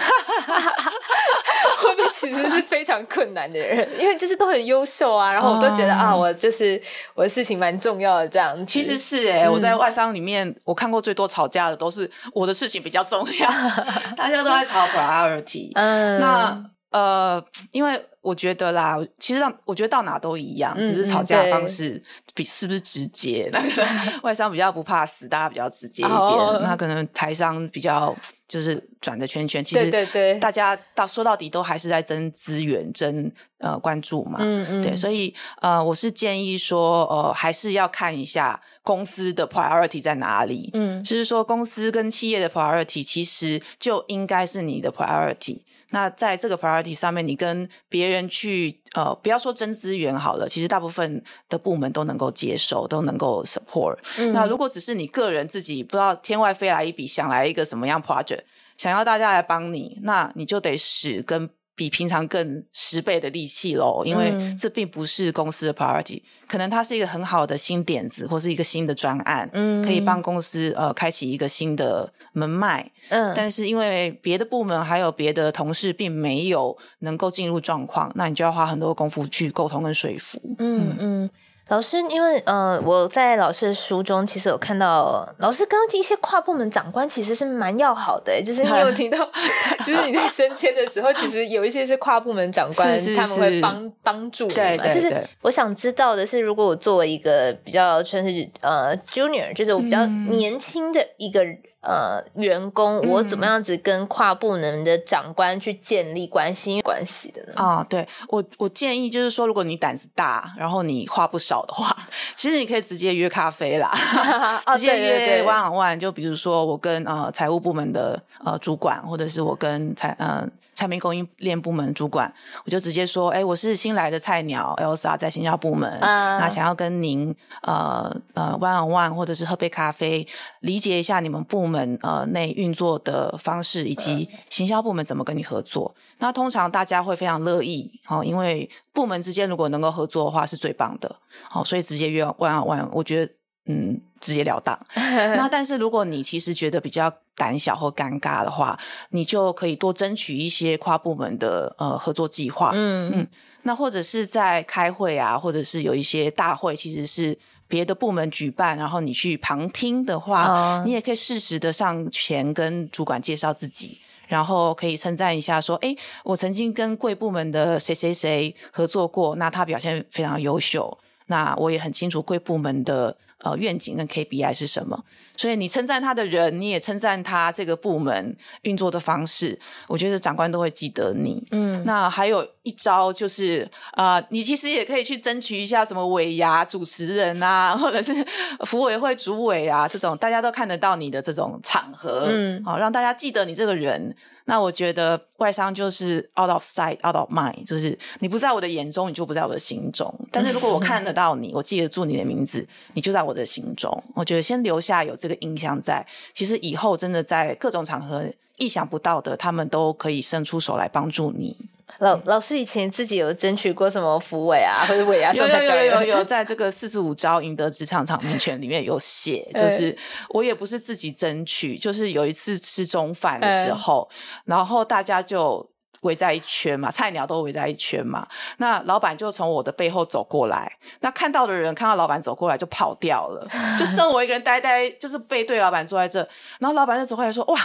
[1.96, 3.88] 不会其实是非常困难的人？
[3.98, 6.80] 因为就是都很优秀啊，然后我都觉得、嗯、啊，我就是
[7.14, 8.66] 我的事情蛮重要的这样。
[8.66, 13.48] 其实是哎、欸嗯、我在外商里面，我看过最多吵架的都是我的事情比较重要，
[14.16, 15.70] 大家都在吵 priority。
[15.74, 16.62] 嗯，那
[16.94, 18.00] 呃，因为。
[18.24, 22.02] 我觉得啦，其实到我觉得到哪都一样，只是吵架的方式
[22.32, 23.50] 比是不是直接。
[23.52, 23.86] 那 个
[24.22, 26.16] 外商比较不怕死，大家比较直接一点。
[26.16, 26.58] Oh.
[26.62, 28.16] 那可能台商比较
[28.48, 29.62] 就是转的圈圈。
[29.62, 34.38] 其实大家到说到底都还是在争资源、争呃关注嘛。
[34.40, 34.82] 嗯嗯。
[34.82, 40.70] 对，所以呃，我是建议说，呃，还是要看一下公司的 priority 在哪里。
[40.72, 45.60] 嗯，就是说公司跟企业的 priority 其实就应该是你的 priority。
[45.94, 53.96] 那在这个 priority 上面，你跟别人去呃，不要说争资源好了，其实大部分的部门都能够接受，都能够 support。
[54.18, 54.32] 嗯。
[54.32, 58.40] 那如果只是你个人自己不知道天外飞来一笔，想来一个什么样 project，
[58.76, 61.48] 想要大家来帮你，那你就得使跟。
[61.74, 81.24] 比平常更十倍的力气喽，因为这并不是公司的 priority，嗯、可能它是一个很好的新点子，或是一个新的专案，嗯，可以帮公司呃开启一个新的门脉，嗯，但是因为别的部门还有别的同事并没有能够进入状况，那你就要花很多功夫去沟通跟说服，嗯嗯。
[81.24, 81.30] 嗯
[81.68, 89.18] 老师，因为呃，我在老师的书中其实有看到，老师刚刚一些跨部门长官其实是蛮要好的，就是你有听到，
[89.84, 94.54] 就是你在升迁的时候，其实有一些是跨部门长官，是是是他们会帮帮助你嘛。
[94.56, 101.42] 对对对，就是我想知道的是，如果我作为一个比较算是呃 junior，就是我比较年轻的一个。
[101.42, 107.52] 嗯呃，员工，我怎么样子跟跨部门的长官去建立关系关系的呢？
[107.56, 111.94] 啊，对我，我建议就是说，如果你胆子大，然后你话不少的话，
[112.34, 113.92] 其实你可以直接约咖啡啦，
[114.74, 115.98] 直接约 one on one。
[115.98, 120.48] 就比如说，我跟呃财务部门的呃主管，或者是我跟财呃。
[120.74, 122.32] 产品供应链部门主管，
[122.64, 130.26] 我就直接说：“哎，我是新来的菜鸟，Elsa 在行销部门，那、uh, 想要跟您呃呃 one on one，或者是喝杯咖啡，
[130.60, 135.94] 理解一下你们部门呃内运作的方式，以及行销部门怎么跟你合作。
[135.96, 141.16] Uh, 那通常大家会非常乐意哦，因为部门之间如果能够合作的话是最棒的
[141.52, 143.32] 哦，所以直接约 one on one，我觉得。”
[143.66, 144.78] 嗯，直截了当。
[144.94, 148.78] 那但是如果你其实觉得比较胆小或尴尬的话，
[149.10, 152.72] 你就可以多争取一些跨部门的呃合作计划。
[152.74, 153.26] 嗯嗯。
[153.62, 163.98] 那或者是在开会啊，或者是有一些大会，其实是别的部门举办，然后你去旁听的话，哦、你也可以适时的上前跟主管介绍自己，
[164.28, 170.98] 然后可以称赞一下说：“哎，我曾经跟贵部门的谁谁谁合作过，那他表现非常优秀。”
[171.28, 175.04] 那我也很清楚贵部门的呃愿景跟 KPI 是什么。
[175.36, 181.44] 所以你称赞他的人，你也称赞他这个部门运作的方式，我觉得长官都会记得你。
[181.50, 188.12] 嗯，那还有一招就是啊、呃，你其实也可以去争取一下什么尾牙主持人啊，或者是
[188.64, 194.16] 服委会主委啊这种大家都看得到你的这种场合，嗯，好让大家记得你这个人。
[194.46, 200.12] 那我觉得外商就是 out of sight, out of mind，就是你不在我的眼中，你就不在我的心中。
[200.30, 203.90] 但是如果我看得到你，我记得住你的名字，你就在我的心中。
[204.14, 208.24] 我觉得先留下有这个印象在，其实以后真的在各种场合
[208.56, 211.56] 意想不到的，他们都可以伸出手来帮助你。
[211.98, 215.32] 老老师以前自己有争取过什么福委啊， 或者委啊？
[215.32, 219.96] 有有有有有，在这个四十五招赢得职场场命权里面有写， 就是
[220.30, 224.08] 我也不是自己争取，就是有一次吃中饭的时候，
[224.44, 228.26] 然后大家就围在一圈嘛，菜鸟都围在一圈嘛，
[228.58, 233.46] 那老板就从我的背后走过来，那看到的人看到老板走过来就跑掉了，
[233.78, 236.18] 就剩我一个人呆呆，就是背对老板坐在这，
[236.58, 237.60] 然后老板就走过来说：“哇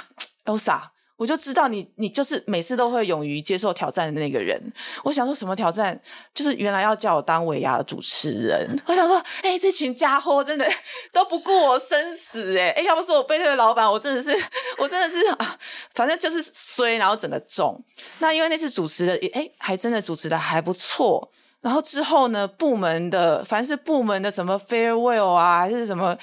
[0.46, 0.80] ，Elsa。”
[1.20, 4.58] 我就知道你，你就是每次都会勇于接受挑战的那个人。
[5.04, 6.00] 我想说什么挑战？
[6.34, 8.82] 就是原来要叫我当尾牙的主持人。
[8.86, 10.66] 我想说，哎、这群家伙真的
[11.12, 14.32] 都不顾我生死、哎，哎，要不是我背对的老板，我真的是，
[14.78, 15.60] 我真的是啊，
[15.94, 17.84] 反正就是衰，然后整个重。
[18.20, 21.30] 那因为那次主持的，哎、还真的主持的还不错。
[21.60, 26.18] 然后之后呢，部门的凡是部门的什么 farewell 啊，还是什么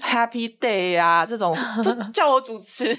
[0.00, 2.94] happy day 啊，这种 就叫我主持。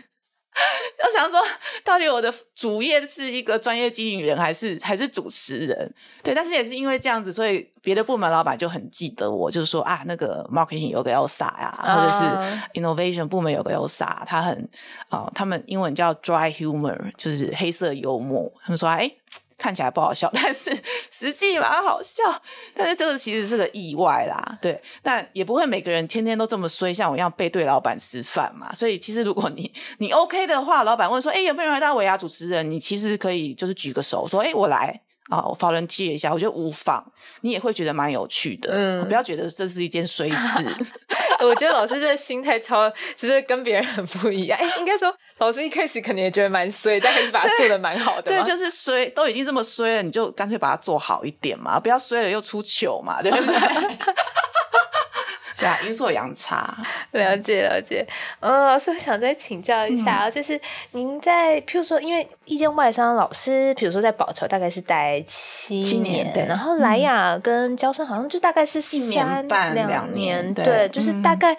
[1.04, 1.40] 我想说，
[1.84, 5.94] 到底我的主业是一个专业经营人，还是还是主持人？
[6.24, 14.70] 对，但是也是因为这样子，所以别的部门老板就很记得我，就是说啊，那个 marketing 有个 Elsa 呀，或者是 innovation 部门有个 Elsa，他很
[15.10, 18.52] 啊、呃，他们英文叫 dry humor，就是黑色幽默。
[18.64, 19.12] 他们说，哎。
[19.58, 20.76] 看起来不好笑， 但是
[21.12, 22.24] 实际蛮好笑。
[22.74, 24.82] 但是这个其实是个意外啦，对。
[25.02, 28.74] 但也不会每个人天天都这么衰，像我一样背对老板吃饭嘛。
[28.74, 37.04] 所以其实如果你你 OK 的话，老板问说：“哎，有没有人来当维亚主持人？”你其实可以就是举个手说：“哎，我来。”啊，我 volunteer 一下，我觉得无妨，
[37.42, 38.70] 你也会觉得蛮有趣的。
[38.72, 40.66] 嗯，不要觉得这是一件衰事。
[41.42, 44.58] 我觉得老师这心态超，其实跟别人很不一样。
[44.58, 48.24] 哎，应该说老师一开始肯定也觉得蛮衰，但还是把它做的蛮好的。
[48.24, 53.56] 对，就是衰，都已经这么衰了，你就干脆把它做好一点嘛，不要衰了又出糗嘛，对不对？
[55.58, 56.76] 对啊，阴错阳差，
[57.12, 58.06] 了解了解。
[58.40, 60.60] 嗯，老师，我想再请教一下，嗯、就是
[60.92, 71.56] 您在譬如说，因为一间外商老师，比如说在宝桥大概是待七年，七年对，然后莱雅跟娇生好像就大概是三一年半两年，对，对，就是大概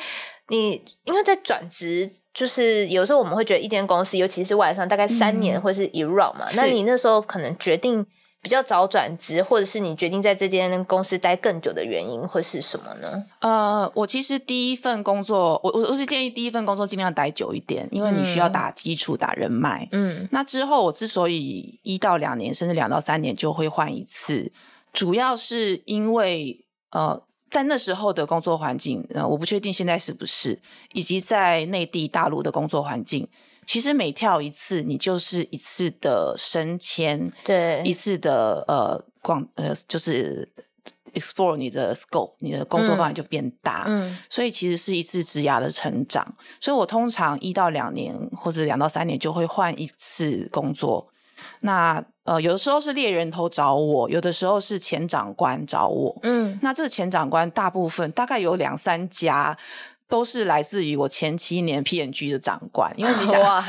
[0.49, 8.07] 你因为在转职，就是有时候我们会觉得一间公司，尤其是外商，大概三年或是 around 嘛，嗯、那你那时候可能决定。
[8.47, 13.25] 比较早转职，或者是你决定在这间公司待更久的原因会是什么呢？
[13.41, 19.89] 呃，我其实第一份工作，我我我是建议第一份工作尽量待久一点，因为你需要打基础、打人脉。
[19.91, 24.53] 嗯，那之后我之所以一到两年，甚至两到三年就会换一次，
[24.93, 30.61] 主要是因为呃，在那时候的工作环境，呃，我不确定现在是不是，
[30.93, 33.27] 以及在内地大陆的工作环境。
[33.67, 40.49] 其实每跳一次，你就是一次的升迁，对，一次的呃广呃就是
[41.15, 46.25] explore 你的 scope，你的工作范围就变大，嗯，所以其实是一次职涯的成长。
[46.61, 51.09] 所以我通常一到两年或者两到三年就会换一次工作。
[51.61, 59.59] 那呃有的时候是猎人头找我，有的时候是前长官找我，嗯，那这个前长官大部分大概有两三家。
[60.09, 63.65] 都是来自于我前七年 PNG 的长官，因为你想 哇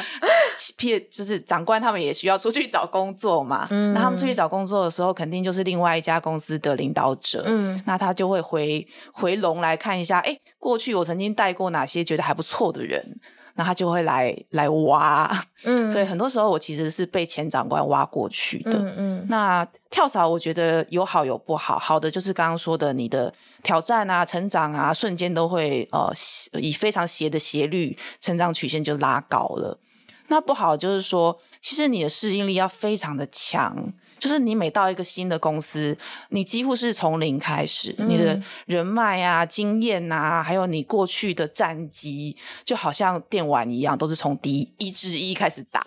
[0.78, 3.67] ，P 就是长官他们也需要出去找工作嘛。
[3.71, 7.43] 嗯，那他们出去找工作的时候，肯定就是另外一家公司的领导者。
[7.47, 13.19] 嗯，那他就会回回笼来看一下，哎，过去我曾经带过哪些觉得还不错的人。
[13.57, 15.29] 那他就会来来挖，
[15.65, 18.71] 嗯，所以很多时候我其实是被前长官挖过去的。
[18.71, 26.13] 嗯，嗯，那跳槽我觉得有好有不好，好的就是刚刚说的，你的挑战啊、成长啊，瞬间都会呃
[26.61, 29.79] 以非常斜的斜率成长曲线就拉高了。
[30.27, 33.91] 那不好就是说，其实你的适应力要非常的强。
[34.19, 35.97] 就是你每到一个新的公司，
[36.30, 45.84] 你几乎是从零开始，嗯、你的人脉啊、经验啊，还有你过去的战绩，就好像电玩一样，都是从第一至一开始打。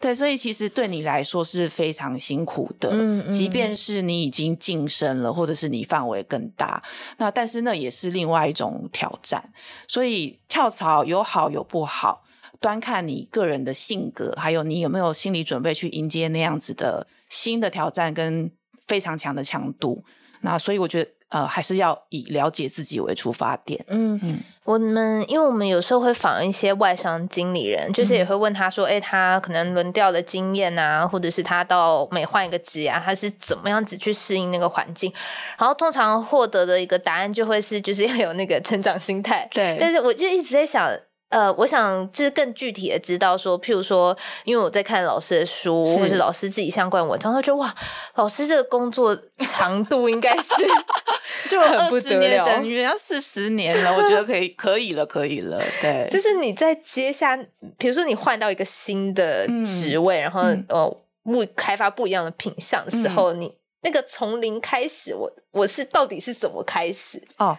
[0.00, 2.90] 对，所以其实对你来说是非常辛苦的。
[2.92, 6.82] 嗯，嗯，即便是你已经晋升了，或者是你范围更大，
[7.18, 9.52] 那但是那也是另外一种挑战。
[9.86, 12.24] 所以跳槽有好有不好。
[12.60, 18.50] 端看你个人的性格，还有你有没有心理准备去迎接那样子的新的挑战跟
[18.86, 20.04] 非常强的强度。
[20.42, 23.84] 那所以我觉得，呃，还是要以了解自己为出发点。
[23.86, 35.12] 嗯嗯，我们因为我们有时候会访一些外商经理人，就是也会问他说，哎、嗯欸，他可能轮调的经验啊，或者是他到每换一个职啊，他是怎么样子去适应那个环境？
[35.56, 39.48] 然后通常获得的一个答案就会是，就是要有那个成长心态。
[39.52, 40.90] 对，但是我就一直在想。
[41.32, 44.14] 呃，我想就是更具体的知道说，譬如说，
[44.44, 47.74] 因为我在看老师的书，或者是老师自己相关文章，他觉得哇，
[48.16, 50.52] 老师这个工作长度应该是
[51.48, 55.58] 就二十年等于要四十年了，我觉得可以，可以了，可以了。
[55.80, 57.34] 对， 就是你在接下，
[57.78, 67.22] 比如说你换到一个新的职位，嗯、然后呃，不开发不一样的品相的时候，嗯、你那个从零开始，我我是到底是怎么开始？
[67.38, 67.56] 哦。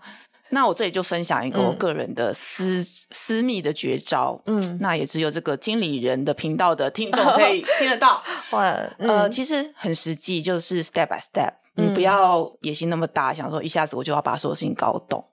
[0.53, 8.23] 那我这里就分享一个我个人的私、嗯、私密的绝招，嗯，那也只有这个经理人的频道的听众可以 听得到。
[8.51, 15.25] 哇，嗯、呃，其实很实际，就是 step by step，你不要野心那么大，想说一下子我就要把所有事情搞懂。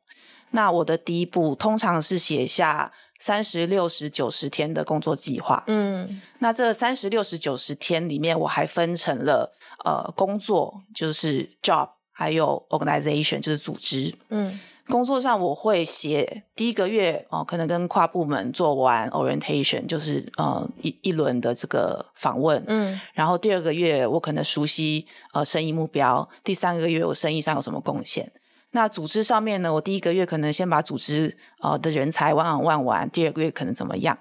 [0.52, 9.52] 那我的第一步通常是写下三十六十九十天的工作计划，嗯，那这三十六十九十天里面，我还分成了
[9.84, 14.58] 呃工作，就是 job，还有 organization，就是组织，嗯。
[14.90, 28.30] 工作上我会写第一个月哦，可能跟跨部门做完 orientation，就是呃一一轮的这个访问，嗯，然后第二个月我可能熟悉呃生意目标，第三个月我生意上有什么贡献。
[28.72, 34.18] 那组织上面呢，我第一个月可能先把组织呃的人才万万完完，第二个月可能怎么样？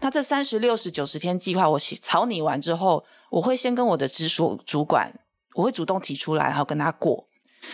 [0.00, 5.12] 那这三十六十九十天计划我写草拟完之后，我会先跟我的直属主管，
[5.54, 7.28] 我会主动提出来，然后跟他过。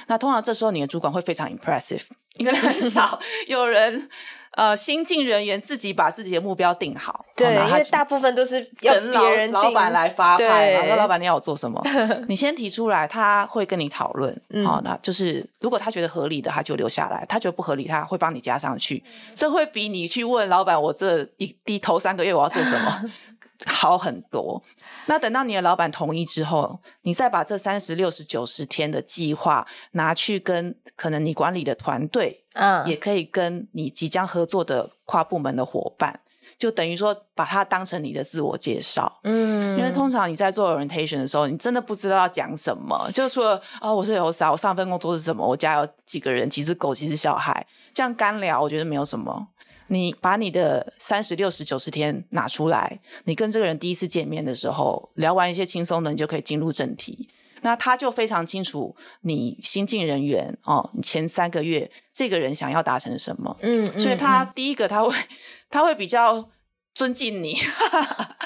[0.07, 2.03] 那通常这时候你的主管会非常 impressive。
[2.38, 4.09] 因为很少有人，
[4.53, 11.83] 呃，新进人员自己把自己的目标定好，对，因为大部分都是要别人老板来发派，然后老板你要我做什么？
[12.29, 14.33] 你先提出来，他会跟你讨论，
[14.64, 19.03] 好、嗯，那就是如果他觉得合理的，他就留下来；他觉得不合理，他会帮你加上去。
[19.35, 23.03] 这会比你去问老板，我这一第头三个月我要做什么？
[23.66, 24.62] 好很多。
[25.06, 36.20] 那等到你的老板同意之后，你再把这三十六十九十天的计划拿去跟可能你管理的团队，嗯，也可以跟你即将合作的跨部门的伙伴，
[36.58, 49.48] 就等于说把它当成你的自我介绍，嗯，因为通常你在做 orientation 的时候，你真的不知道要讲什么，就除了啊、哦，我是有啥，我上份工作是什么，我家有几个人，几只狗，几只小孩，这样干聊，我觉得没有什么。
[49.88, 57.29] 你把你的三十六十九十天拿出来，你跟这个人第一次见面的时候，聊完一些轻松的，你就可以进入正题。
[57.62, 65.12] 那他就非常清楚你新进人员哦，你前三个月这个人想要达成什么，嗯，嗯，所以他第一个他会
[65.68, 66.48] 他会比较
[66.94, 67.59] 尊敬你，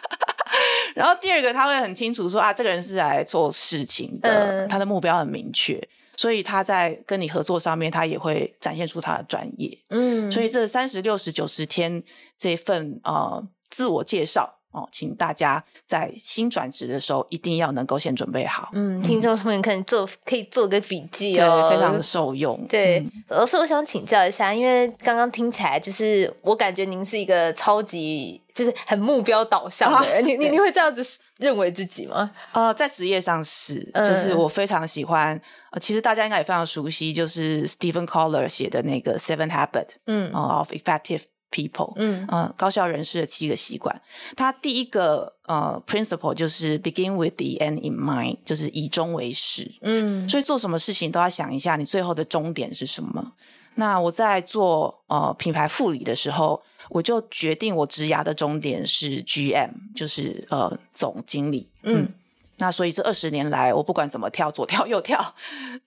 [0.96, 5.78] 然后第二个他会很清楚说啊，这个人是来做事情的，他的目标很明确。
[6.22, 9.76] 所以他在跟你合作上面，他也会展现出他的专业。
[9.88, 12.00] 嗯，所以这三十六十九十天
[12.38, 18.70] 这份呃自我介绍哦，请大家在新转职的时候一定要能够先准备好。
[18.72, 22.66] 嗯，听众朋友可以做可以做个笔记哦，对，非常的受用。
[22.68, 31.02] 对，嗯、老师，我想请教一下，因为刚刚听起来就是我感觉您是一个超级就是很目标导向的人，啊、你你你会这样子
[31.38, 32.30] 认为自己吗？
[32.52, 35.40] 呃，在职业上是，就是我非常喜欢。
[35.70, 44.02] 呃，其实大家应该也非常熟悉，就是 Stephen Kotler 写的那个 Seven Habits，嗯，of Effective People，嗯，呃，高效人士的七个习惯。
[44.34, 53.32] 他第一个呃 principle 就是 Begin with the end in mind，就是以终为始，嗯，所以做什么事情都要想一下你最后的终点是什么。
[53.74, 62.02] 那我在做呃品牌副理的时候，我就决定我职涯的终点是 GM，就是呃总经理，嗯。
[62.02, 62.14] 嗯
[62.58, 65.34] 那所以这二十年来，我不管怎么跳，左跳右跳，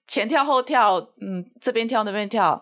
[0.07, 2.61] 前跳后跳，嗯，这边跳那边跳，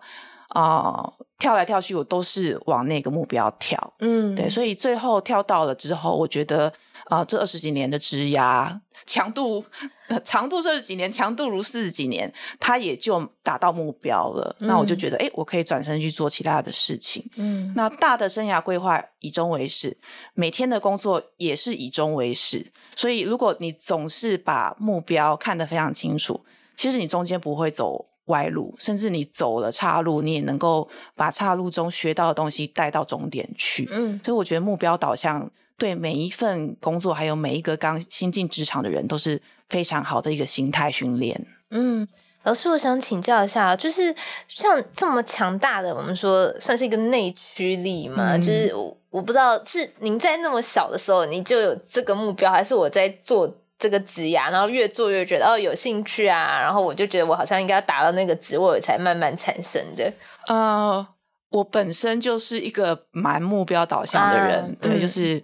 [0.50, 1.14] 啊、呃，
[1.44, 6.72] 跳来跳去，我都是往那个目标跳，嗯，对，所以最后跳到了之后，我觉得。
[7.10, 9.62] 啊、呃，这二十几年的枝涯强度，
[10.08, 14.56] 呃、长度这几年，强度如四十几年，他也就达到目标了。
[14.60, 17.30] 嗯、那我就觉得，哎，我可以转身去做其他的事情。
[17.36, 19.98] 嗯，那大的生涯规划以终为始，
[20.34, 22.72] 每天的工作也是以终为始。
[22.96, 26.40] 所以，如果你总是把目标看得非常清楚，
[26.78, 33.88] 其实你中间不会走歪路，甚至你走了岔路，你也能够把岔路中学到的东西带到终点去。
[33.92, 35.50] 嗯，所以我觉得目标导向。
[35.76, 41.48] 对每一份工作，还有每一个刚新进职场的人，都是非常好的一个心态训练。
[41.72, 42.08] 嗯，
[42.44, 44.16] 老师，我想请教一下，就是
[44.48, 48.38] 像这么强大的，我们说算是一个内驱力嘛？
[48.38, 60.12] 嗯、就是我我不知道是您在那么小的时候，你就有这个目标，还是我在做这个职涯，然后越做越觉得哦有兴趣啊，然后我就觉得我好像应该要达到那个职位才慢慢产生的。
[60.48, 61.06] 呃，
[61.50, 65.36] 我本身就是一个蛮目标导向的人，啊、对，就是。
[65.38, 65.44] 嗯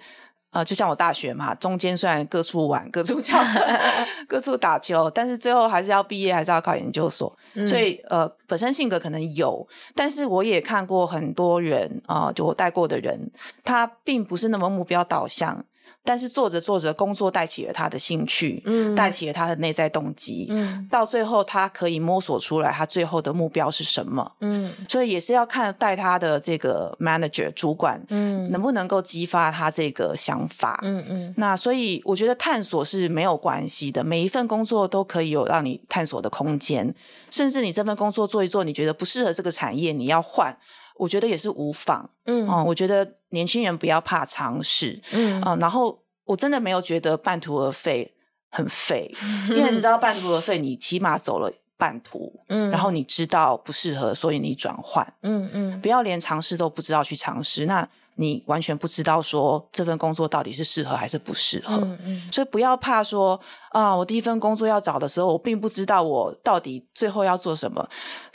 [0.51, 3.39] 呃，就像我大学嘛，中间虽然各处玩、 各处跳、
[4.27, 7.31] 各处打球，但是最后还是要毕业，还是要考研究所。
[7.53, 13.29] 嗯、所以，呃，本身性格可能有，但是我也看过很多人啊、呃，就我带过的人，
[13.63, 15.63] 他并不是那么目标导向。
[16.09, 31.33] 但是做着做着，工作带起了他的兴趣，嗯，带起了他的内在动机，嗯，到最后他可以摸索出来他最后的目标是什么，嗯，所以也是要看带他的这个 manager 主管，嗯，能不能够激发他这个想法，嗯嗯。
[31.37, 36.91] 那所以我觉得探索是没有关系的，每一份工作都可以有让你探索的空间，
[37.29, 40.57] 甚至你这份工作做一做，你觉得不适合这个产业，你要换。
[40.97, 48.13] 我觉得也是无妨，嗯，嗯，我觉得年轻人不要怕尝试，嗯，嗯，然后我真的没有觉得半途而废
[48.49, 49.11] 很废，
[49.49, 57.87] 因为你知道半途而废，你起码走了半途，嗯，然后你知道不适合，所以你转换，嗯嗯，不要连尝试都不知道去尝试，那。
[58.21, 63.39] 你完全不知道说这份工作到底是适合还是不适合，嗯嗯，所以不要怕说
[63.69, 67.87] 啊，我第一份工作要找的时候，我并不知道我到底最后要做什么。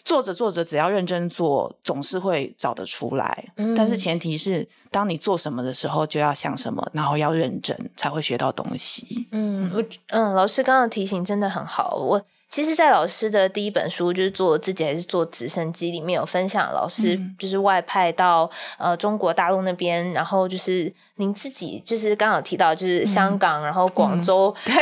[0.04, 3.52] 做着做着，只要认真做，总是会找得出来。
[3.56, 9.26] 嗯，但是前提是，当你做什么的时候，就要想什么，然后要认真，才会学到东西。
[9.32, 12.22] 嗯，我嗯，老师刚刚提醒真的很好，我。
[12.50, 24.74] 其实，在老师的第一本书就是做自己还是做直升机里面有分享，老师就是外派到、嗯、呃中国大陆那边，然后就是您自己就是刚好提到就是香港，嗯、然后广州， 嗯、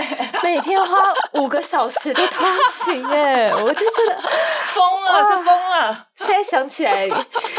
[0.42, 0.96] 每天花
[1.34, 2.46] 五个小时的通
[2.84, 4.22] 勤， 哎，我就觉得
[4.64, 6.06] 疯了，这疯了。
[6.16, 7.06] 现在想起来，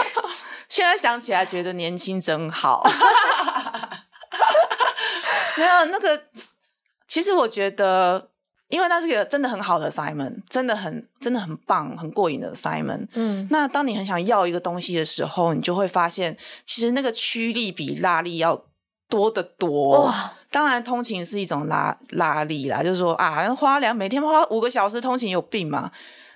[0.67, 2.83] 现在想起来觉得年轻真好。
[5.55, 6.23] 没有那个，
[7.07, 8.29] 其实我觉得。
[8.73, 13.05] 因为那是个真的很好的 assignment，真的很真的很棒、很过瘾的 assignment。
[13.13, 18.59] 嗯，那当你很想要一个东西的时候，你就会发现，其实那个驱力比拉力要
[19.07, 20.05] 多得多。
[20.05, 20.33] 哇！
[20.49, 25.91] 当然，通勤是一种拉拉力啦，就是说啊，花两每天花五个小时通勤有病吗？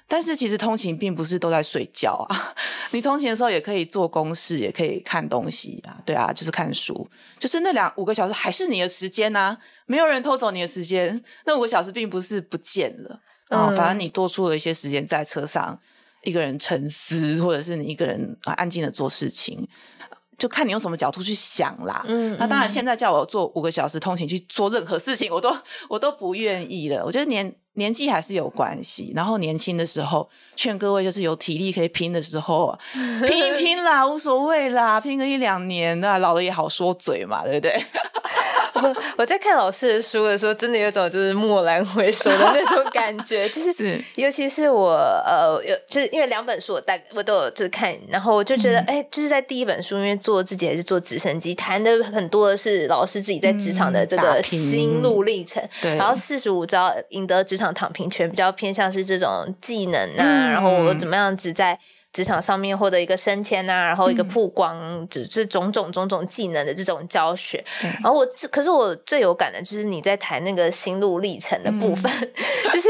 [0.08, 2.56] 但是其实通勤并不是都在睡觉啊，
[2.92, 15.78] 你通勤的时候也可以做公事，也可以看东西啊，对啊，就是看书，就是那两五个小时还是你的时间啊，没有人偷走你的时间，那五个小时并不是不见了啊，反正你多出了一些时间在车上，
[16.24, 19.68] 一个人沉思，或者是你一个人啊安静的做事情。
[20.38, 22.06] 就看你用什么角度去想啦。
[22.08, 25.58] 嗯，那当然，现在叫我做五个小时通勤去做任何事情，我都
[25.90, 27.04] 我都不愿意了。
[27.04, 29.12] 我觉得年年纪还是有关系。
[29.16, 32.78] 然后年轻的时候，劝各位就是有体力可以拼的时候，
[33.26, 37.74] 拼一拼啦，无所谓啦，拼个一两年，那老了也好说嘴嘛，对不对？
[38.80, 44.92] 我我在看老师的书的时候，真的有种就是蓦然回首的那种感觉，就是，是尤其是我
[45.26, 61.80] 呃，有就是因为两本书我带我都有就是看，然后我就觉得哎、嗯欸，就是在第一本书，因为做自己还是做直升机，谈的很多的是老师自己在职场的这个心路历程，对，然后四十五招赢得职场躺平权比较偏向是这种技能啊，嗯、然后我怎么样子在。
[62.14, 67.64] 职场上面获得一个升迁呐、啊，然后一个曝光，只、嗯、是种种种种技能的这种教学。
[68.02, 72.90] 然后我，可是我最有感的就是你在谈那个心路历程的部分， 嗯、就是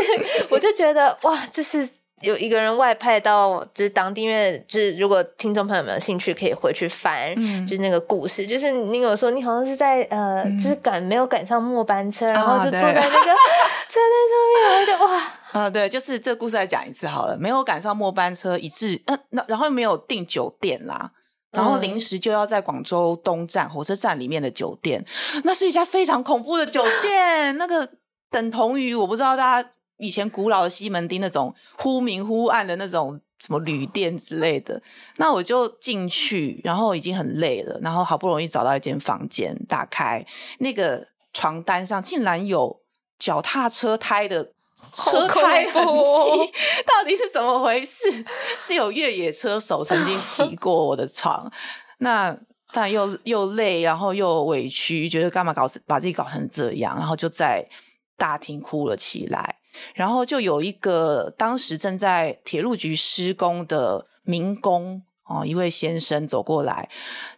[0.50, 1.90] 我就觉得哇，就是。
[2.22, 8.48] 有一个人外派到就是当地，因为就是如果听众朋友们有兴趣，可以回去翻，嗯、就是那个故事。
[8.48, 13.02] 就是你有说你好像是在呃，嗯、就是赶没有赶上末班车，然后就坐在那个
[13.88, 17.38] 车在上面，然后就哇啊，对，就是这个故事再讲一次好了。
[17.38, 21.12] 没有赶上末班车，以致嗯，那然后又没有订酒店啦，
[21.52, 25.06] 然后临时就要在广州东站火车站里面的酒店，
[25.44, 27.88] 那是一家非常恐怖的酒店，那个
[28.32, 29.70] 等同于我不知道大家。
[29.98, 34.82] 以前古老的西门町那种忽明忽暗的那种什么旅店之类的，
[35.18, 40.26] 那我就进去，然后已经很累了，然后好不容易找到一间房间，打开
[40.60, 42.82] 那个床单上竟然有
[43.20, 44.54] 脚踏车胎的
[44.94, 46.52] 车胎痕迹，
[46.86, 48.26] 到底是怎么回事？
[48.62, 51.52] 是有越野车手曾经骑 过我的床，
[52.00, 52.36] 那
[52.72, 57.68] 但又又累，然后又委屈，觉得干嘛搞把自己搞成这样，然后就在
[58.16, 59.57] 大厅哭了起来。
[59.94, 66.88] 然后就有一个当时正在铁路局施工的民工哦，一位先生走过来，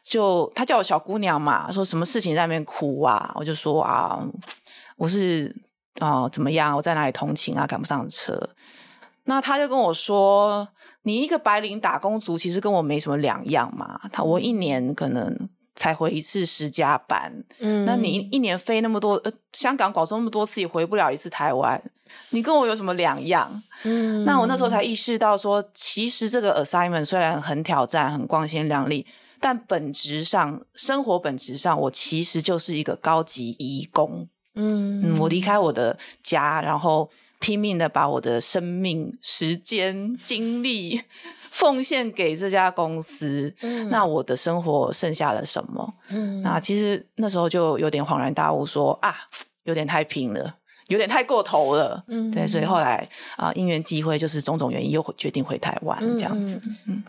[0.04, 3.32] 就他叫我小姑娘嘛，说什么事情在那边哭啊？
[3.36, 4.24] 我就说啊，
[4.96, 5.56] 我是
[6.00, 6.76] 啊、呃、怎么样？
[6.76, 7.66] 我在哪里通勤啊？
[7.66, 8.50] 赶不上车。
[9.24, 10.68] 那他就跟我说，
[11.04, 14.00] 你一个白领打工族，其实跟我没什么两样嘛。
[14.12, 17.44] 他我一年可能才回一次十加班。
[17.60, 21.80] 嗯，那你一年飞那么多，呃，香港、广州那么多次，也回不了一次台湾，
[22.30, 23.62] 你跟我有什么两样？
[23.84, 29.06] 嗯，那我那时候才意识到说，其实这个 assignment 虽然很挑战、很光鲜亮丽，
[29.40, 34.28] 但本质上，生活本质上，我其实就是一个高级移工。
[34.56, 41.02] 嗯嗯，我离开我的家，然后拼命的把我的生命、时间、精力
[41.52, 43.56] 奉献给这家公司。
[43.62, 45.94] 嗯，那我的生活剩下了什么？
[46.10, 49.16] 嗯，那其实那时候就有点恍然大悟说，说啊，
[49.64, 50.56] 有点太拼了。
[50.90, 56.60] 有点太过头了，嗯，对，所以后来啊，因缘际会，就是种种原因，又决定回台湾这样子。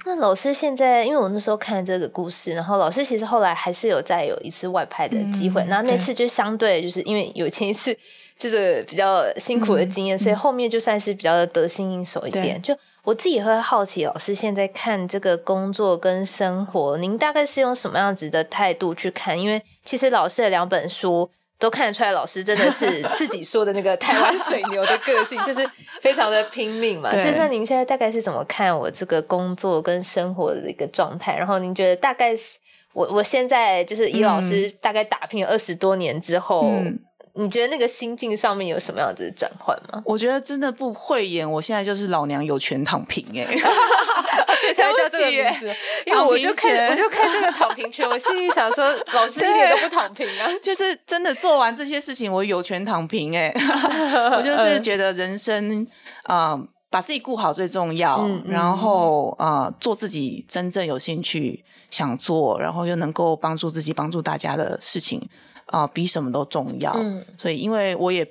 [0.04, 7.96] 那老师现在，因为我那时候看这个故事，然后老师其实后来还是有再有一次外派的机会，那、嗯、那次就相对就是因为有前一次
[8.36, 12.60] 这个比较辛苦的经验，嗯、所以后面就算是比较得心应手一点。
[12.60, 19.40] 就我自己也会好奇，老师现在看这个工作跟生活，您大概是用什么样子的态度去看？
[19.40, 21.30] 因为其实老师的两本书。
[21.60, 25.64] 都看得出来，老师真的是 自己说的那个台湾水牛的个性，就是
[26.00, 27.10] 非常的拼命嘛。
[27.14, 31.36] 就那您现在大概是怎么看我这个工作跟生活的一个状态？
[31.36, 32.58] 然后您觉得大概是
[32.94, 36.62] 我我现在就是以老师大概打拼了二十多年之后。
[36.64, 36.98] 嗯
[37.34, 40.02] 你觉得那个心境上面有什么样子的转换吗？
[40.04, 43.58] 我觉得真的不会演，我现在就是老娘有权躺平哎、欸，
[44.60, 45.72] 所以才叫这个名字。
[46.06, 54.30] 因为我就看我就看这个躺平圈，我心里想说， 老师一点都不躺平啊，就是真的做完这些事情，我有权躺平哎、欸。
[54.36, 55.86] 我就是觉得人生
[56.24, 65.28] 啊、呃，把自己顾好最重要，然后啊、呃，做自己真正有兴趣想做，然后又能够帮助自己、帮助大家的事情。
[65.66, 66.92] 啊、呃，比什么都重要。
[66.94, 68.28] 嗯，所以因为我也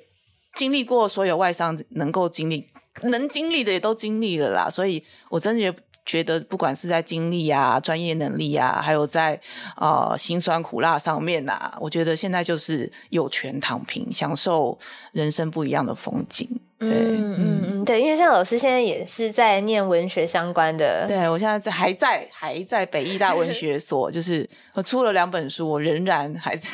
[0.56, 2.68] 经历过所有外商能够经历、
[3.04, 9.40] 能经历的也都经历了啦，所以我真的也觉得，不管是在经历啊、专业能力啊，还有在
[9.78, 14.78] 呃辛酸苦辣上面啊，我觉得现在就是有权躺平，享受
[15.12, 16.60] 人生不一样的风景。
[16.80, 26.68] 对，嗯嗯嗯，对，因为像老师现在也是在念文学相关的，对，我现在在还在还在北艺大文学所，就是我出了两本书，我仍然还在。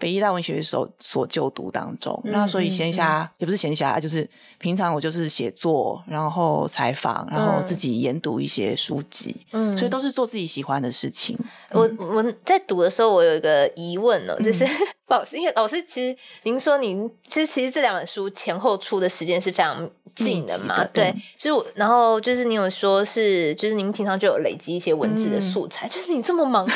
[0.00, 4.28] 北医大文学所所就读当中，嗯、那所以闲暇、嗯、也不是闲暇，就是
[4.58, 11.38] 平常我就是写作，然后采访，然后自己研读一些书籍，嗯，所以都是做自己喜欢的事情。
[11.70, 14.70] 我我在读的时候，我有一个疑问哦，就是、嗯、
[15.08, 26.66] 老师，因为老师其实您说您其实其实这两本书前后出的时间是非常近的嘛，对，嗯、就然后就是你有说是，就是您平常就有累积一些文字的素材，嗯、就是你这么忙。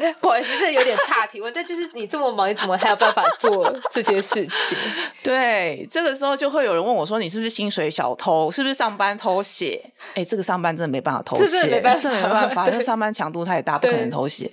[0.20, 1.42] 不好意思，这有点差题。
[1.42, 4.78] 问，但就是你这么忙，你怎么还有办法做这些事情？
[5.22, 8.50] 对，这个时候就会有人问我说：“你是不是薪水小偷？
[8.50, 9.82] 是不是上班偷写？”
[10.14, 14.52] 哎，这个上班真的没办法偷写，这没办法，没办法， 因为上班强度太大，不可能偷写。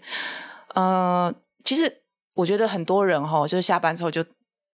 [0.75, 1.33] 呃，
[1.63, 2.01] 其实
[2.33, 4.23] 我觉得很多人哈，就是下班之后就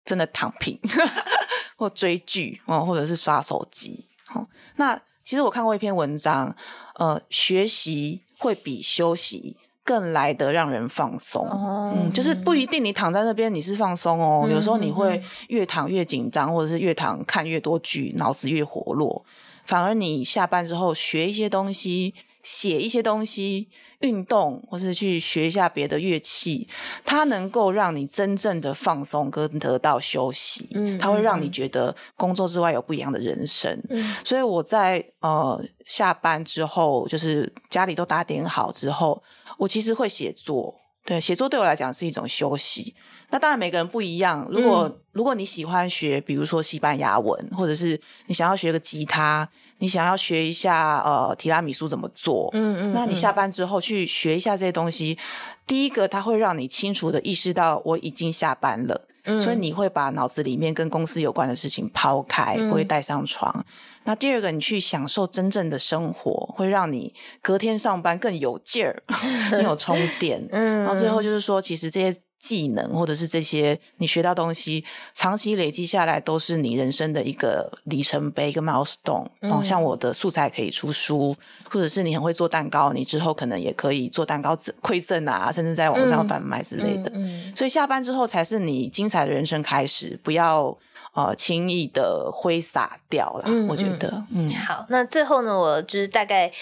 [0.05, 0.79] 真的躺平，
[1.77, 4.07] 或追剧，哦，或者是刷手机。
[4.27, 4.47] 好，
[4.77, 6.55] 那其实我看过一篇文章，
[6.97, 9.57] 呃，学习会比休息。
[9.85, 19.25] 更来得让人放松，oh, 嗯，就是不一定你躺在那边你是放松哦，嗯、有时候你会越躺越紧张，或者是越躺看越多剧，脑子越活络。
[19.65, 23.69] 反而你下班之后学一些东西，写一些东西，
[24.01, 26.69] 运动，或是去学一下别的乐器，
[27.05, 30.69] 它能够让你真正的放松跟得到休息。
[30.75, 33.81] 嗯，它会让你觉得工作之外有不一样的人生。
[33.91, 39.23] 嗯，所以我在呃下班之后，就是家里都打点好之后。
[39.59, 40.75] 我其实会写作，
[41.05, 42.97] 对，写作对我来讲是一种休息。
[43.31, 44.47] 那当然每个人不一样。
[44.51, 49.49] 如果、嗯、如果你喜欢学，比如说西班牙文，或者是你想要学个吉他，
[49.83, 55.19] 你想要学一下呃提拉米苏怎么做，嗯，嗯嗯，那你下班之后去学一下这些东西，
[55.67, 59.09] 第一个它会让你清楚的意识到我已经下班了。
[59.25, 63.53] 嗯、所以你会把脑子里面跟公司有关的事情抛开，不会带上床。
[63.59, 63.65] 嗯、
[64.05, 69.03] 那第二个，你去享受真正的生活，会让你隔天上班更有劲儿，
[69.51, 70.47] 更有充电。
[70.53, 72.17] 嗯， 然后最后就是说，其实这些。
[72.43, 74.85] 技能或者是这些你学到东西，
[75.15, 79.29] 长期累积下来都是你人生的一个里程碑，一个 milestone。
[79.41, 81.35] 嗯，像我的素材可以出书，
[81.71, 87.11] 或者是你很会做蛋糕，你之后可能也可以做蛋糕馈赠啊，甚至在网上贩卖之类的。
[87.15, 90.77] 嗯，嗯，所以下班之后才是你精彩的人生开始，不要
[91.15, 93.45] 呃轻易的挥洒掉了。
[93.47, 96.53] 嗯，我觉得，嗯，好，那最后呢，我就是大概。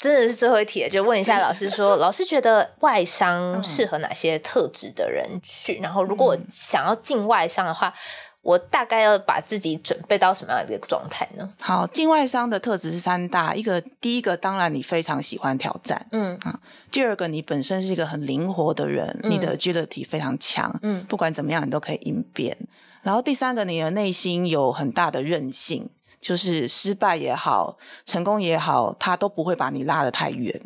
[0.00, 5.78] 真的是最后一题， 就问一下老师说：老师觉得外商适合哪些特质的人去？
[5.82, 7.92] 然后如果我想要进外商的话，
[8.42, 11.46] 我大概要把自己准备到什么样的一个状态呢？
[11.60, 16.58] 好，进外商的特质是三大，一个第一个当然你非常喜欢挑战，嗯啊，
[16.90, 22.56] 第二个你本身是一个很灵活的人，嗯、你的 agility 非常强，嗯，不管怎么样你都可以应变。
[23.02, 25.88] 然后第三个，你的内心有很大的韧性，
[26.20, 30.60] 就是失败也好，成功也好，他都不会把你拉得太远。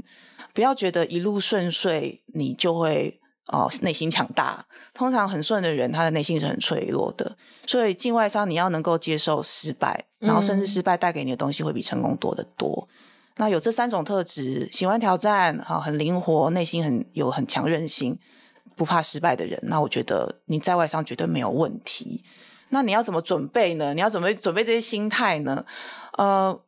[0.53, 3.21] 不要觉得一路顺遂，你就会。
[3.49, 4.65] 哦，内心强大。
[4.95, 7.37] 通常很顺的人，他的内心是很脆弱的。
[7.67, 12.89] 所以境外商，你要能够接受失败，然后甚至失败带给你的东西会比成功多得多。
[13.37, 18.19] 那有这三种特质，喜欢挑战，好，很灵活，内心很有很强韧性，
[18.75, 22.25] 不怕失败的人，那我觉得你在外商绝对没有问题。
[22.75, 23.95] 那你要怎么准备呢？
[23.95, 25.65] 你要准备准备这些心态呢？
[26.19, 26.61] 呃，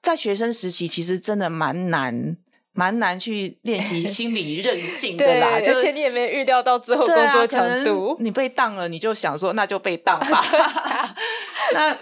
[0.00, 2.38] 在学生时期，其实真的蛮难。
[2.72, 8.12] 蛮难去练习 心理韧性的啦，对，而且你也没预料到之后工作强度。
[8.12, 10.44] 啊、你被当了，你就想说那就被当吧。
[11.74, 11.96] 那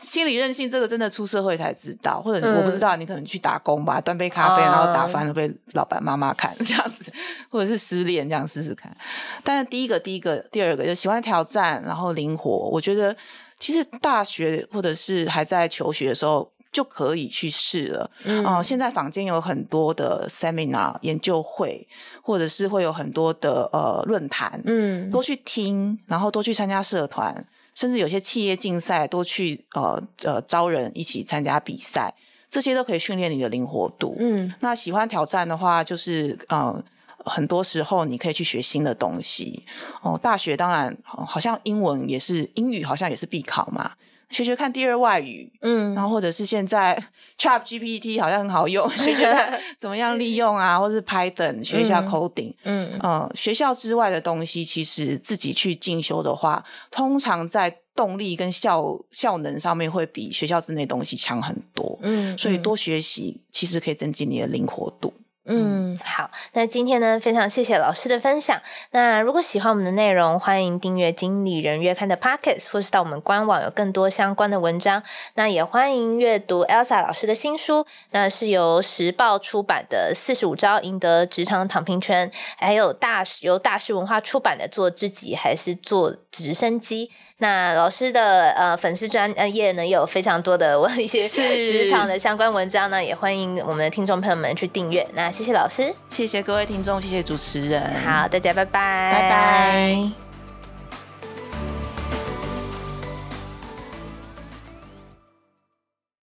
[0.00, 7.12] 心理韧性这个真的出社会才知道，或者我不知道，你可能去打工吧，端杯咖啡，然后打翻了被老板妈妈看这样子，
[7.50, 8.94] 或者是失恋这样试试看。
[9.42, 12.50] 但是第一个、第一个、第二个就喜欢挑战，然后灵活。
[12.70, 13.16] 我觉得
[13.58, 16.53] 其实大学或者是还在求学的时候。
[16.74, 18.10] 就可以去试了。
[18.24, 21.86] 嗯、呃，现在坊间有很多的 seminar 研究会，
[22.20, 27.46] 或者是会有很多的呃论坛，嗯，多去听，然后多去参加社团，
[27.76, 32.12] 甚至有些企业竞赛，多去呃呃招人一起参加比赛，
[32.50, 34.16] 这些都可以训练你的灵活度。
[34.18, 36.84] 嗯，那喜欢挑战的话，就是呃
[37.18, 39.64] 很多时候你可以去学新的东西。
[40.02, 43.92] 哦、呃，大学当然好像英文也是英语，好像也是必考嘛。
[44.34, 47.00] 学学看第二外语，嗯，然后或者是现在
[47.38, 52.90] ChatGPT 好像很好用， 学学看怎么样利用啊， 或是 Python 学一下 coding，嗯。
[52.94, 65.14] 嗯、呃，学校之外的东西，其实自己去进修的话，通常在动力跟效效能上面会比学校之内东西强很多，嗯，所以多学习其实可以增进你的灵活度。
[65.46, 68.58] 嗯，好，那今天呢，非常谢谢老师的分享。
[68.92, 75.02] 那如果喜欢我们的内容，欢迎订阅《经理人月刊》的 Podcast，或是到我们官网有更多相关的文章。
[75.34, 87.08] 那也欢迎阅读 Elsa 老师的新书，那是由时报出版的《四十五招赢得职场躺平圈》，还有大由大师文化出版的《做自己还是做直升机》。
[87.38, 95.06] 那老师的呃粉丝专页呢，也有非常多的一些职场的相关文章呢，也欢迎我们的听众朋友们去订阅。
[95.14, 100.23] 那谢谢老师，谢谢各位听众，谢谢主持人，好，大家拜拜，拜拜。